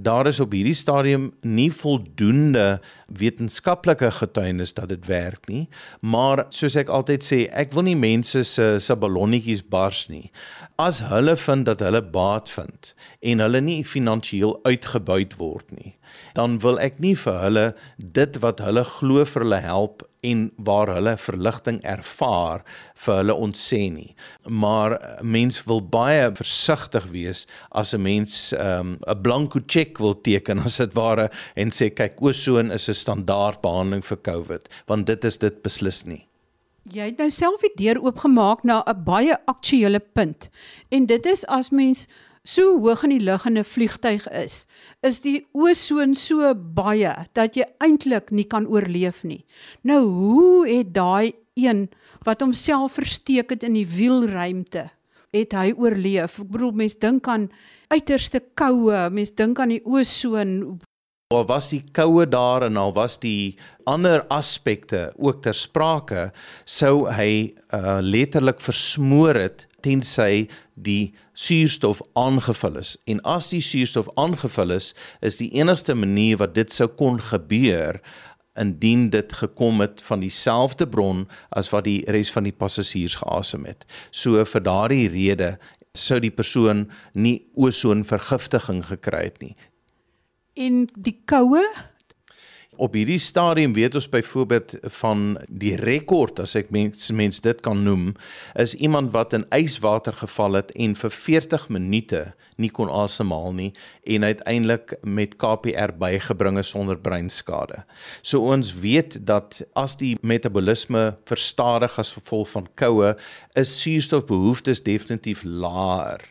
Daar 0.00 0.26
is 0.26 0.40
op 0.40 0.52
hierdie 0.52 0.74
stadium 0.74 1.32
nie 1.40 1.72
voldoende 1.72 2.80
wetenskaplike 3.06 4.10
getuienis 4.10 4.74
dat 4.74 4.88
dit 4.88 5.06
werk 5.06 5.48
nie, 5.48 5.68
maar 6.00 6.44
soos 6.48 6.76
ek 6.76 6.88
altyd 6.88 7.24
sê, 7.24 7.38
ek 7.56 7.72
wil 7.72 7.82
nie 7.82 7.96
mense 7.96 8.42
se 8.42 8.76
se 8.78 8.96
ballonnetjies 8.96 9.64
bars 9.68 10.08
nie. 10.08 10.30
As 10.76 11.00
hulle 11.00 11.36
vind 11.36 11.64
dat 11.64 11.80
hulle 11.80 12.02
baat 12.02 12.50
vind 12.50 12.94
en 13.20 13.38
hulle 13.38 13.60
nie 13.60 13.84
finansiëel 13.84 14.58
uitgebuit 14.62 15.36
word 15.40 15.72
nie, 15.72 15.96
dan 16.34 16.58
wil 16.58 16.78
ek 16.80 16.98
nie 16.98 17.14
vir 17.14 17.40
hulle 17.42 17.66
dit 17.96 18.38
wat 18.42 18.60
hulle 18.60 18.84
glo 18.84 19.24
vir 19.24 19.42
hulle 19.42 19.60
help 19.64 20.04
en 20.26 20.50
waar 20.56 20.90
hulle 20.90 21.14
verligting 21.16 21.78
ervaar 21.86 22.64
vir 23.04 23.20
hulle 23.20 23.34
ontsê 23.34 23.80
nie. 23.92 24.14
Maar 24.46 24.98
mens 25.22 25.62
wil 25.64 25.80
baie 25.80 26.30
versigtig 26.34 27.06
wees 27.14 27.46
as 27.70 27.94
'n 27.94 28.02
mens 28.02 28.52
ehm, 28.52 28.98
'n 28.98 29.10
um, 29.10 29.22
blanko 29.22 29.60
cheque 29.66 29.98
wil 30.02 30.20
teken 30.20 30.58
as 30.66 30.76
dit 30.76 30.94
ware 30.94 31.30
en 31.56 31.70
sê 31.70 31.90
kyk 31.90 32.20
ozon 32.20 32.70
is 32.70 32.88
'n 32.88 32.94
standaard 32.94 33.60
behandeling 33.62 34.04
vir 34.04 34.18
COVID, 34.22 34.68
want 34.86 35.06
dit 35.06 35.24
is 35.24 35.38
dit 35.38 35.62
beslis 35.62 36.04
nie. 36.04 36.28
Jy 36.88 37.10
het 37.10 37.18
nou 37.18 37.28
self 37.30 37.60
die 37.60 37.74
deur 37.76 38.00
oopgemaak 38.00 38.64
na 38.64 38.82
'n 38.86 39.04
baie 39.04 39.36
aktuële 39.46 40.00
punt. 40.00 40.48
En 40.88 41.06
dit 41.06 41.26
is 41.26 41.46
as 41.46 41.70
mens 41.70 42.06
so 42.48 42.78
hoog 42.80 43.04
in 43.04 43.12
die 43.12 43.24
lug 43.24 43.44
in 43.46 43.58
'n 43.58 43.64
vliegtyg 43.64 44.24
is, 44.32 44.66
is 45.02 45.20
die 45.20 45.46
osoon 45.52 46.14
so 46.14 46.54
baie 46.54 47.12
dat 47.34 47.56
jy 47.56 47.66
eintlik 47.84 48.30
nie 48.30 48.44
kan 48.44 48.66
oorleef 48.66 49.22
nie. 49.24 49.44
Nou 49.84 50.02
hoe 50.04 50.68
het 50.68 50.94
daai 50.94 51.32
een 51.54 51.88
wat 52.24 52.40
homself 52.40 52.92
versteek 52.92 53.50
het 53.50 53.62
in 53.62 53.74
die 53.74 53.86
wielruimte, 53.86 54.90
het 55.32 55.52
hy 55.52 55.72
oorleef? 55.76 56.40
Ek 56.40 56.50
bedoel 56.50 56.72
mense 56.72 56.98
dink 56.98 57.28
aan 57.28 57.50
uiterste 57.88 58.40
koue, 58.54 59.10
mense 59.10 59.34
dink 59.34 59.58
aan 59.58 59.68
die 59.68 59.84
osoon, 59.84 60.80
al 61.28 61.44
was 61.44 61.66
die 61.68 61.82
koue 61.92 62.24
daar 62.24 62.64
en 62.64 62.78
al 62.80 62.94
was 62.96 63.18
die 63.20 63.58
ander 63.84 64.22
aspekte 64.32 65.12
ook 65.18 65.42
ter 65.44 65.52
sprake 65.52 66.30
sou 66.64 67.04
hy 67.12 67.52
uh, 67.76 68.00
letterlik 68.00 68.62
versmoor 68.64 69.36
het 69.36 69.67
tensy 69.80 70.48
die 70.74 71.14
suurstof 71.32 72.00
aangevul 72.18 72.78
is. 72.80 72.96
En 73.06 73.20
as 73.22 73.50
die 73.52 73.62
suurstof 73.62 74.10
aangevul 74.18 74.74
is 74.76 74.94
is 75.20 75.38
die 75.40 75.50
enigste 75.58 75.94
manier 75.94 76.40
wat 76.42 76.54
dit 76.54 76.72
sou 76.72 76.88
kon 76.88 77.20
gebeur 77.22 78.00
indien 78.58 79.08
dit 79.10 79.32
gekom 79.32 79.80
het 79.80 80.02
van 80.02 80.20
dieselfde 80.20 80.88
bron 80.88 81.26
as 81.54 81.70
wat 81.70 81.86
die 81.86 82.02
res 82.10 82.32
van 82.34 82.48
die 82.48 82.54
passasiers 82.54 83.20
geasem 83.22 83.68
het. 83.68 83.86
So 84.10 84.42
vir 84.44 84.64
daardie 84.66 85.06
rede 85.12 85.56
sou 85.94 86.18
die 86.22 86.34
persoon 86.34 86.88
nie 87.14 87.46
osoonvergiftiging 87.54 88.84
gekry 88.90 89.24
het 89.30 89.38
nie. 89.42 89.54
En 90.58 90.86
die 90.94 91.14
koue 91.30 91.62
op 92.78 92.94
hierdie 92.94 93.18
stadium 93.18 93.74
weet 93.74 93.94
ons 93.98 94.08
byvoorbeeld 94.08 94.76
van 95.00 95.38
die 95.48 95.74
rekord 95.76 96.40
as 96.40 96.54
ek 96.58 96.70
mens 96.74 97.10
mens 97.10 97.42
dit 97.44 97.60
kan 97.66 97.82
noem 97.82 98.12
is 98.54 98.76
iemand 98.78 99.12
wat 99.16 99.34
in 99.34 99.46
yswater 99.54 100.14
geval 100.22 100.60
het 100.60 100.70
en 100.78 100.94
vir 100.98 101.14
40 101.14 101.68
minute 101.74 102.22
nie 102.58 102.70
kon 102.74 102.90
asemhaal 102.90 103.52
nie 103.54 103.70
en 104.14 104.26
uiteindelik 104.26 104.96
met 105.02 105.36
KPR 105.38 105.94
bygebring 105.98 106.58
is 106.58 106.72
sonder 106.74 106.98
breinskade. 106.98 107.84
So 108.22 108.50
ons 108.50 108.72
weet 108.82 109.18
dat 109.26 109.60
as 109.78 109.96
die 110.00 110.14
metabolisme 110.26 111.12
verstadig 111.28 111.98
as 112.02 112.14
gevolg 112.16 112.50
van 112.54 112.66
koue, 112.80 113.14
is 113.58 113.76
suurstofbehoeftes 113.82 114.82
definitief 114.86 115.44
laer 115.44 116.24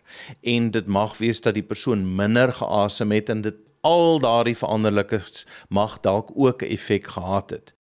en 0.44 0.72
dit 0.76 0.88
mag 0.88 1.16
wees 1.22 1.42
dat 1.44 1.56
die 1.56 1.66
persoon 1.66 2.04
minder 2.20 2.54
geasem 2.60 3.16
het 3.16 3.32
en 3.32 3.46
dit 3.48 3.64
al 3.88 4.20
daardie 4.20 4.58
veranderlikes 4.58 5.46
mag 5.70 6.00
dalk 6.04 6.32
ook 6.36 6.62
'n 6.62 6.72
effek 6.76 7.08
gehad 7.08 7.50
het. 7.50 7.76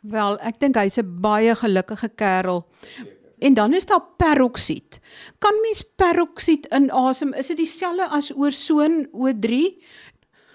Wel, 0.00 0.38
ek 0.38 0.60
dink 0.60 0.76
hy's 0.76 0.98
'n 0.98 1.20
baie 1.20 1.54
gelukkige 1.54 2.08
kerel. 2.08 2.66
En 3.38 3.54
dan 3.54 3.74
is 3.74 3.86
daar 3.86 4.04
peroksied. 4.16 5.00
Kan 5.38 5.54
mens 5.62 5.82
peroksied 5.96 6.66
inasem? 6.70 7.34
Is 7.34 7.46
dit 7.46 7.56
dieselfde 7.56 8.08
as 8.08 8.32
oorsoon 8.34 9.08
O3? 9.12 9.82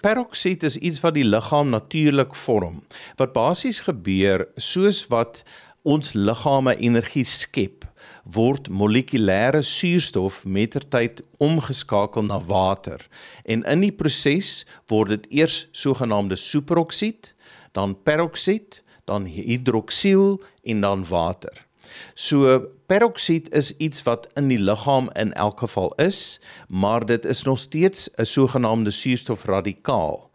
Peroksied 0.00 0.62
is 0.62 0.76
iets 0.76 1.00
wat 1.00 1.14
die 1.14 1.24
liggaam 1.24 1.68
natuurlik 1.68 2.34
vorm. 2.34 2.82
Wat 3.16 3.32
basies 3.32 3.80
gebeur 3.80 4.48
soos 4.56 5.06
wat 5.06 5.42
ons 5.82 6.12
liggame 6.12 6.76
energie 6.76 7.24
skep 7.24 7.84
word 8.24 8.68
molekulêre 8.68 9.62
suurstof 9.62 10.44
mettertyd 10.44 11.22
omgeskakel 11.36 12.24
na 12.24 12.40
water 12.40 13.04
en 13.44 13.64
in 13.68 13.84
die 13.84 13.92
proses 13.92 14.64
word 14.88 15.12
dit 15.12 15.26
eers 15.42 15.68
sogenaamde 15.72 16.36
superoksied, 16.36 17.34
dan 17.72 17.96
peroksied, 18.02 18.82
dan 19.04 19.24
hidroksiel 19.28 20.40
en 20.64 20.80
dan 20.80 21.04
water. 21.08 21.66
So 22.14 22.60
peroksied 22.86 23.52
is 23.54 23.76
iets 23.76 24.02
wat 24.02 24.26
in 24.34 24.48
die 24.48 24.58
liggaam 24.58 25.10
in 25.12 25.32
elk 25.32 25.58
geval 25.58 25.92
is, 26.00 26.40
maar 26.68 27.06
dit 27.06 27.24
is 27.24 27.42
nog 27.42 27.58
steeds 27.58 28.08
'n 28.16 28.24
sogenaamde 28.24 28.90
suurstofradikaal. 28.90 30.30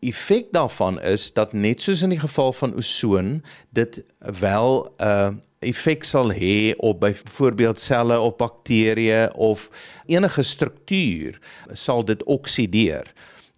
Effek 0.00 0.46
daarvan 0.52 1.00
is 1.00 1.32
dat 1.32 1.52
net 1.52 1.82
soos 1.82 2.02
in 2.02 2.08
die 2.08 2.20
geval 2.20 2.52
van 2.52 2.76
osoon, 2.76 3.42
dit 3.70 4.04
wel 4.18 4.94
'n 4.98 5.04
uh, 5.04 5.28
effek 5.64 6.04
sal 6.04 6.32
hê 6.34 6.74
op 6.78 7.00
byvoorbeeld 7.00 7.80
selle 7.80 8.18
of 8.20 8.36
bakterieë 8.40 9.30
of 9.34 9.68
enige 10.06 10.42
struktuur 10.42 11.40
sal 11.72 12.04
dit 12.04 12.22
oksideer. 12.24 13.10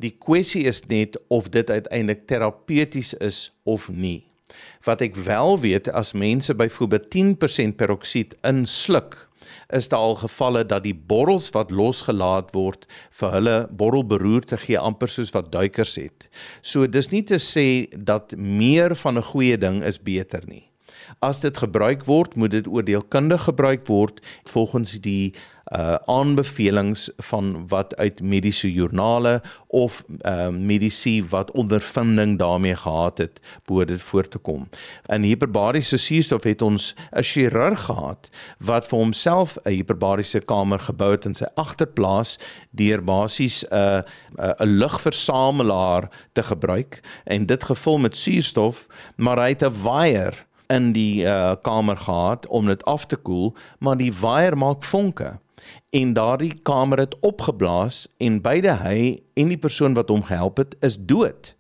Die 0.03 0.13
kwessie 0.13 0.67
is 0.69 0.83
net 0.91 1.17
of 1.33 1.49
dit 1.51 1.71
uiteindelik 1.71 2.27
terapeuties 2.27 3.15
is 3.15 3.51
of 3.65 3.89
nie. 3.89 4.27
Wat 4.87 5.01
ek 5.03 5.17
wel 5.27 5.57
weet 5.61 5.89
as 5.91 6.13
mense 6.13 6.55
byvoorbeeld 6.55 7.09
10% 7.15 7.77
peroksied 7.81 8.37
insluk, 8.47 9.17
is 9.69 9.89
daar 9.89 10.01
al 10.01 10.15
gevalle 10.21 10.63
dat 10.67 10.85
die 10.85 10.95
borrels 10.95 11.49
wat 11.55 11.71
losgelaat 11.75 12.53
word 12.55 12.87
vir 13.19 13.35
hulle 13.35 13.57
borrelberoerte 13.71 14.59
gee 14.63 14.79
amper 14.79 15.11
soos 15.11 15.33
wat 15.35 15.51
duikers 15.53 15.97
het. 15.99 16.29
So 16.63 16.87
dis 16.87 17.11
nie 17.11 17.25
te 17.27 17.41
sê 17.43 17.87
dat 17.97 18.37
meer 18.37 18.95
van 18.95 19.19
'n 19.19 19.31
goeie 19.33 19.59
ding 19.59 19.83
is 19.83 19.99
beter 19.99 20.43
nie. 20.47 20.71
As 21.19 21.41
dit 21.41 21.57
gebruik 21.57 22.05
word, 22.05 22.35
moet 22.35 22.51
dit 22.51 22.67
oordeelkundig 22.67 23.43
gebruik 23.43 23.87
word 23.87 24.21
volgens 24.45 25.01
die 25.01 25.35
uh 25.67 25.95
aanbevelings 26.05 27.11
van 27.17 27.69
wat 27.69 27.97
uit 27.97 28.23
mediese 28.23 28.73
joernale 28.73 29.43
of 29.67 30.05
uh 30.23 30.49
medisy 30.49 31.25
wat 31.29 31.51
ondervinding 31.51 32.39
daarmee 32.39 32.77
gehad 32.77 33.19
het 33.19 33.41
behoort 33.65 33.89
dit 33.89 34.03
voor 34.03 34.29
te 34.29 34.39
kom. 34.39 34.69
In 35.07 35.23
hiperbariese 35.23 35.97
suurstof 35.97 36.43
het 36.43 36.63
ons 36.63 36.95
'n 37.13 37.23
chirurg 37.23 37.81
gehad 37.81 38.29
wat 38.59 38.87
vir 38.87 38.99
homself 38.99 39.59
'n 39.65 39.71
hiperbariese 39.71 40.41
kamer 40.41 40.79
gebou 40.79 41.11
het 41.11 41.25
in 41.25 41.35
sy 41.35 41.47
agterplaas 41.55 42.39
deur 42.71 43.05
basies 43.05 43.65
'n 43.65 43.75
uh, 43.75 44.03
'n 44.39 44.43
uh, 44.43 44.53
lugversamelaar 44.59 46.11
te 46.33 46.43
gebruik 46.43 47.01
en 47.25 47.47
dit 47.47 47.65
gevul 47.65 47.99
met 47.99 48.17
suurstof, 48.17 48.87
maar 49.17 49.39
hy 49.39 49.49
het 49.49 49.63
'n 49.63 49.83
waier 49.83 50.46
in 50.73 50.93
die 50.93 51.25
uh, 51.25 51.55
kamer 51.63 51.97
gehad 51.97 52.47
om 52.47 52.67
dit 52.67 52.85
af 52.85 53.07
te 53.07 53.17
koel, 53.17 53.55
maar 53.79 53.97
die 53.97 54.13
waier 54.13 54.57
maak 54.57 54.85
vonke 54.85 55.37
en 55.91 56.13
daardie 56.13 56.55
kamer 56.63 56.99
het 56.99 57.19
opgeblaas 57.21 58.07
en 58.23 58.41
beide 58.45 58.77
hy 58.83 59.23
en 59.35 59.53
die 59.53 59.61
persoon 59.61 59.97
wat 59.97 60.11
hom 60.13 60.25
gehelp 60.27 60.61
het 60.63 60.77
is 60.85 60.99
dood. 60.99 61.55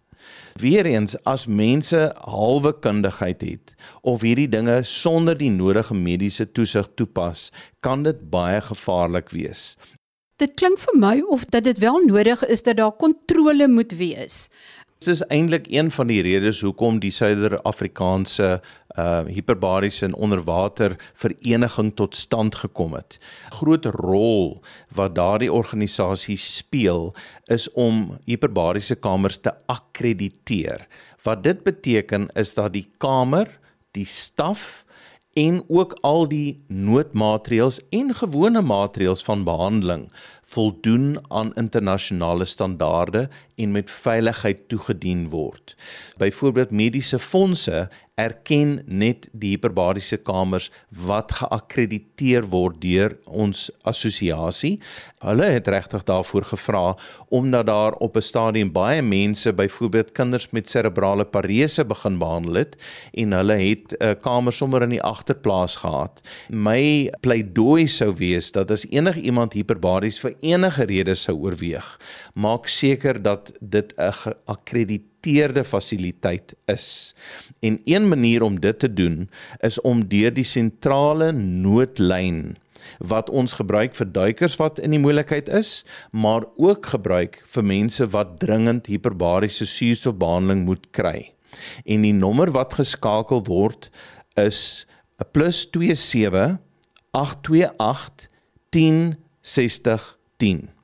Weereens 0.61 1.17
as 1.29 1.45
mense 1.47 2.01
halwe 2.25 2.73
kundigheid 2.81 3.43
het 3.45 3.75
of 4.01 4.25
hierdie 4.25 4.49
dinge 4.49 4.81
sonder 4.89 5.37
die 5.37 5.51
nodige 5.53 5.95
mediese 5.95 6.47
toesig 6.53 6.89
toepas, 6.97 7.51
kan 7.81 8.07
dit 8.07 8.25
baie 8.33 8.61
gevaarlik 8.65 9.33
wees. 9.37 9.75
Dit 10.41 10.57
klink 10.61 10.81
vir 10.81 10.97
my 11.01 11.15
of 11.33 11.45
dat 11.53 11.65
dit 11.65 11.79
wel 11.81 12.03
nodig 12.05 12.43
is 12.45 12.63
dat 12.63 12.77
daar 12.77 12.97
kontrole 12.97 13.69
moet 13.69 13.93
wees. 13.97 14.49
Dit 14.99 15.09
is 15.09 15.27
eintlik 15.29 15.67
een 15.69 15.91
van 15.93 16.09
die 16.09 16.23
redes 16.25 16.63
hoekom 16.65 16.99
die 17.03 17.13
Suider-Afrikaanse 17.13 18.61
uh 18.97 19.25
hiperbariese 19.29 20.07
en 20.07 20.15
onderwater 20.15 20.95
vereniging 21.13 21.91
tot 21.95 22.17
stand 22.17 22.57
gekom 22.57 22.95
het. 22.97 23.19
Groot 23.53 23.85
rol 23.85 24.63
wat 24.97 25.15
daardie 25.19 25.53
organisasie 25.53 26.39
speel 26.41 27.13
is 27.53 27.69
om 27.73 28.17
hiperbariese 28.25 28.97
kamers 28.97 29.37
te 29.37 29.53
akkrediteer. 29.67 30.87
Wat 31.23 31.45
dit 31.45 31.61
beteken 31.63 32.31
is 32.33 32.55
dat 32.55 32.73
die 32.73 32.89
kamer, 32.97 33.53
die 33.93 34.09
staf 34.09 34.87
en 35.37 35.61
ook 35.69 35.99
al 36.01 36.25
die 36.29 36.65
noodmaatreëls 36.73 37.83
en 37.93 38.15
gewone 38.17 38.63
maatreëls 38.65 39.25
van 39.29 39.45
behandeling 39.45 40.09
voldoen 40.47 41.19
aan 41.29 41.55
internasionale 41.55 42.45
standaarde 42.45 43.29
en 43.55 43.73
met 43.73 43.91
veiligheid 43.91 44.69
toegedien 44.69 45.29
word. 45.29 45.77
Byvoorbeeld 46.17 46.71
mediese 46.71 47.19
fondse 47.19 47.89
erken 48.17 48.79
net 48.89 49.27
die 49.37 49.51
hiperbariese 49.53 50.17
kamers 50.25 50.71
wat 51.05 51.35
geakkrediteer 51.37 52.47
word 52.49 52.79
deur 52.81 53.13
ons 53.29 53.67
assosiasie. 53.85 54.79
Hulle 55.21 55.51
het 55.53 55.69
regtig 55.69 56.07
daarvoor 56.09 56.47
gevra 56.49 56.85
omdat 57.29 57.67
daar 57.69 57.93
op 58.01 58.17
'n 58.17 58.25
stadium 58.25 58.73
baie 58.73 59.03
mense, 59.03 59.53
byvoorbeeld 59.53 60.13
kinders 60.13 60.51
met 60.51 60.69
serebrale 60.69 61.25
parese 61.25 61.85
begin 61.85 62.19
behandel 62.19 62.55
het 62.55 62.77
en 63.13 63.33
hulle 63.33 63.57
het 63.57 63.93
'n 63.93 64.05
uh, 64.05 64.15
kamer 64.21 64.53
sommer 64.53 64.83
in 64.83 64.91
die 64.91 65.03
agterplaas 65.03 65.77
gehad. 65.77 66.21
My 66.49 67.13
pleidooi 67.21 67.87
sou 67.87 68.15
wees 68.15 68.53
dat 68.53 68.71
as 68.71 68.87
enigiemand 68.89 69.53
hiperbaries 69.53 70.21
vir 70.21 70.35
enige 70.41 70.85
rede 70.85 71.15
sou 71.15 71.37
oorweeg, 71.37 71.99
maak 72.35 72.67
seker 72.67 73.23
dat 73.23 73.53
dit 73.61 73.93
'n 73.97 74.13
geakkrediteerde 74.13 75.16
fasiliteit 75.65 76.55
is. 76.67 77.15
En 77.61 77.81
een 77.85 78.09
manier 78.09 78.43
om 78.43 78.61
dit 78.61 78.79
te 78.79 78.93
doen 78.93 79.29
is 79.61 79.81
om 79.81 80.09
deur 80.09 80.35
die 80.35 80.45
sentrale 80.45 81.33
noodlyn 81.33 82.57
wat 82.99 83.31
ons 83.31 83.57
gebruik 83.59 83.95
vir 83.99 84.07
duikers 84.07 84.57
wat 84.61 84.79
in 84.79 84.95
die 84.95 85.01
moeilikheid 85.03 85.49
is, 85.49 85.85
maar 86.11 86.47
ook 86.57 86.87
gebruik 86.87 87.41
vir 87.55 87.65
mense 87.65 88.07
wat 88.13 88.39
dringend 88.39 88.87
hiperbariese 88.87 89.67
suurstofbehandeling 89.67 90.65
moet 90.65 90.87
kry. 90.91 91.33
En 91.85 92.03
die 92.07 92.15
nommer 92.15 92.53
wat 92.55 92.77
geskakel 92.79 93.43
word 93.47 93.91
is 94.37 94.87
'n 95.19 95.27
+27 95.33 96.59
828 97.11 98.29
1060 98.71 100.19
10. 100.37 100.76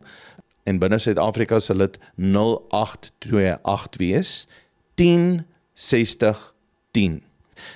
En 0.62 0.78
binne 0.78 0.98
Suid-Afrika 0.98 1.58
sal 1.60 1.82
dit 1.82 1.98
0828 2.16 3.98
wees 3.98 4.32
1060 4.94 6.52
10. 6.92 7.22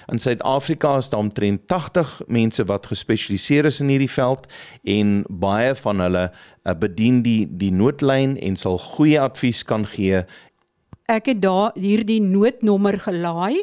In 0.07 0.19
Suid-Afrika 0.19 0.97
is 0.97 1.09
daar 1.09 1.21
omtrent 1.21 1.61
80 1.67 2.23
mense 2.27 2.65
wat 2.65 2.87
gespesialiseer 2.87 3.65
is 3.65 3.81
in 3.81 3.89
hierdie 3.89 4.11
veld 4.11 4.47
en 4.83 5.25
baie 5.29 5.75
van 5.75 6.01
hulle 6.01 6.25
uh, 6.31 6.75
bedien 6.79 7.23
die 7.23 7.47
die 7.51 7.73
noodlyn 7.73 8.37
en 8.39 8.57
sal 8.57 8.79
goeie 8.79 9.21
advies 9.21 9.63
kan 9.65 9.87
gee. 9.87 10.25
Ek 11.07 11.31
het 11.31 11.43
daar 11.43 11.71
hierdie 11.79 12.21
noodnommer 12.23 12.99
gelaai. 12.99 13.63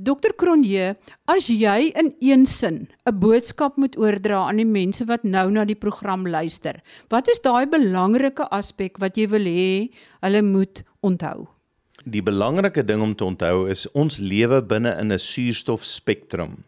Dokter 0.00 0.32
Cronje, 0.32 0.94
as 1.28 1.50
jy 1.52 1.90
in 1.92 2.14
een 2.24 2.46
sin 2.48 2.88
'n 3.04 3.18
boodskap 3.20 3.76
moet 3.76 3.98
oordra 3.98 4.48
aan 4.48 4.56
die 4.56 4.64
mense 4.64 5.04
wat 5.04 5.24
nou 5.24 5.50
na 5.50 5.64
die 5.64 5.76
program 5.76 6.24
luister, 6.26 6.80
wat 7.10 7.28
is 7.28 7.40
daai 7.44 7.66
belangrike 7.66 8.48
aspek 8.48 8.96
wat 8.98 9.18
jy 9.18 9.26
wil 9.28 9.44
hê 9.44 9.90
hulle 10.22 10.42
moet 10.42 10.82
onthou? 11.02 11.48
Die 12.06 12.22
belangrike 12.22 12.82
ding 12.82 13.02
om 13.02 13.14
te 13.14 13.24
onthou 13.24 13.68
is 13.68 13.86
ons 13.92 14.16
lewe 14.18 14.62
binne 14.62 14.96
in 15.00 15.12
'n 15.12 15.18
suurstofspektrum. 15.18 16.64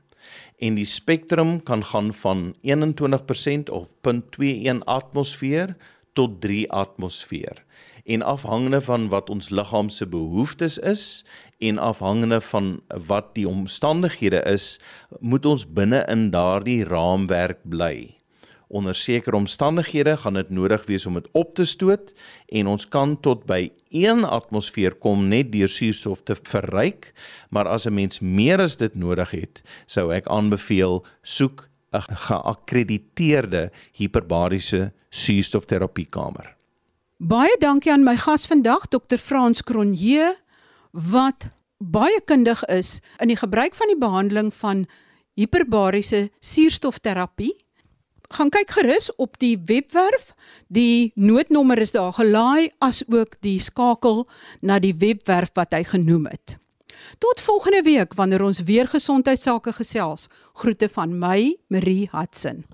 En 0.61 0.75
die 0.75 0.85
spektrum 0.85 1.63
kan 1.63 1.85
gaan 1.85 2.13
van 2.13 2.55
21% 2.61 3.71
of 3.71 3.89
0.21 4.03 4.85
atmosfeer 4.85 5.75
tot 6.13 6.41
3 6.41 6.71
atmosfeer. 6.71 7.65
En 8.05 8.23
afhangende 8.23 8.81
van 8.81 9.09
wat 9.09 9.31
ons 9.31 9.49
liggaam 9.49 9.89
se 9.89 10.07
behoeftes 10.07 10.79
is 10.79 11.25
en 11.59 11.79
afhangende 11.79 12.41
van 12.41 12.81
wat 13.07 13.35
die 13.35 13.49
omstandighede 13.49 14.43
is, 14.43 14.81
moet 15.21 15.47
ons 15.47 15.67
binne 15.67 16.05
in 16.09 16.31
daardie 16.31 16.85
raamwerk 16.85 17.63
bly 17.63 18.23
onder 18.73 18.95
sekere 18.97 19.37
omstandighede 19.37 20.17
gaan 20.17 20.39
dit 20.41 20.51
nodig 20.51 20.87
wees 20.89 21.05
om 21.07 21.19
dit 21.19 21.29
op 21.37 21.55
te 21.55 21.65
stoot 21.69 22.13
en 22.49 22.71
ons 22.73 22.87
kan 22.89 23.19
tot 23.21 23.45
by 23.49 23.67
1 23.93 24.25
atmosfeer 24.25 24.97
kom 25.05 25.27
net 25.29 25.51
deur 25.53 25.69
suurstof 25.69 26.23
te 26.25 26.37
verryk, 26.49 27.13
maar 27.51 27.69
as 27.69 27.87
'n 27.87 27.95
mens 27.95 28.21
meer 28.21 28.61
as 28.61 28.77
dit 28.77 28.95
nodig 28.95 29.31
het, 29.31 29.63
sou 29.87 30.13
ek 30.13 30.27
aanbeveel 30.27 31.05
soek 31.23 31.69
'n 31.93 32.17
geakkrediteerde 32.17 33.71
hiperbariese 33.93 34.93
suurstofterapiekamer. 35.11 36.62
Baie 37.23 37.55
dankie 37.63 37.93
aan 37.93 38.03
my 38.03 38.17
gas 38.19 38.49
vandag, 38.51 38.89
Dr. 38.91 39.15
Frans 39.15 39.61
Cronje, 39.63 40.33
wat 40.91 41.53
baie 41.79 42.19
kundig 42.27 42.65
is 42.67 42.97
in 43.23 43.31
die 43.31 43.39
gebruik 43.39 43.79
van 43.79 43.93
die 43.93 43.99
behandeling 44.01 44.51
van 44.55 44.81
hiperbariese 45.39 46.33
suurstofterapie 46.43 47.53
gaan 48.35 48.51
kyk 48.51 48.75
gerus 48.75 49.13
op 49.23 49.39
die 49.39 49.55
webwerf. 49.71 50.33
Die 50.67 51.13
noodnommer 51.15 51.79
is 51.79 51.95
daar 51.95 52.11
gelaai 52.19 52.73
as 52.83 53.05
ook 53.07 53.39
die 53.47 53.61
skakel 53.63 54.25
na 54.59 54.81
die 54.83 54.95
webwerf 54.99 55.55
wat 55.55 55.79
hy 55.79 55.85
genoem 55.95 56.27
het. 56.27 56.59
Tot 57.23 57.41
volgende 57.45 57.87
week 57.87 58.19
wanneer 58.19 58.43
ons 58.43 58.67
weer 58.67 58.91
gesondheidsake 58.91 59.79
gesels. 59.79 60.27
Groete 60.59 60.91
van 60.91 61.15
my, 61.19 61.55
Marie 61.71 62.09
Hudson. 62.11 62.65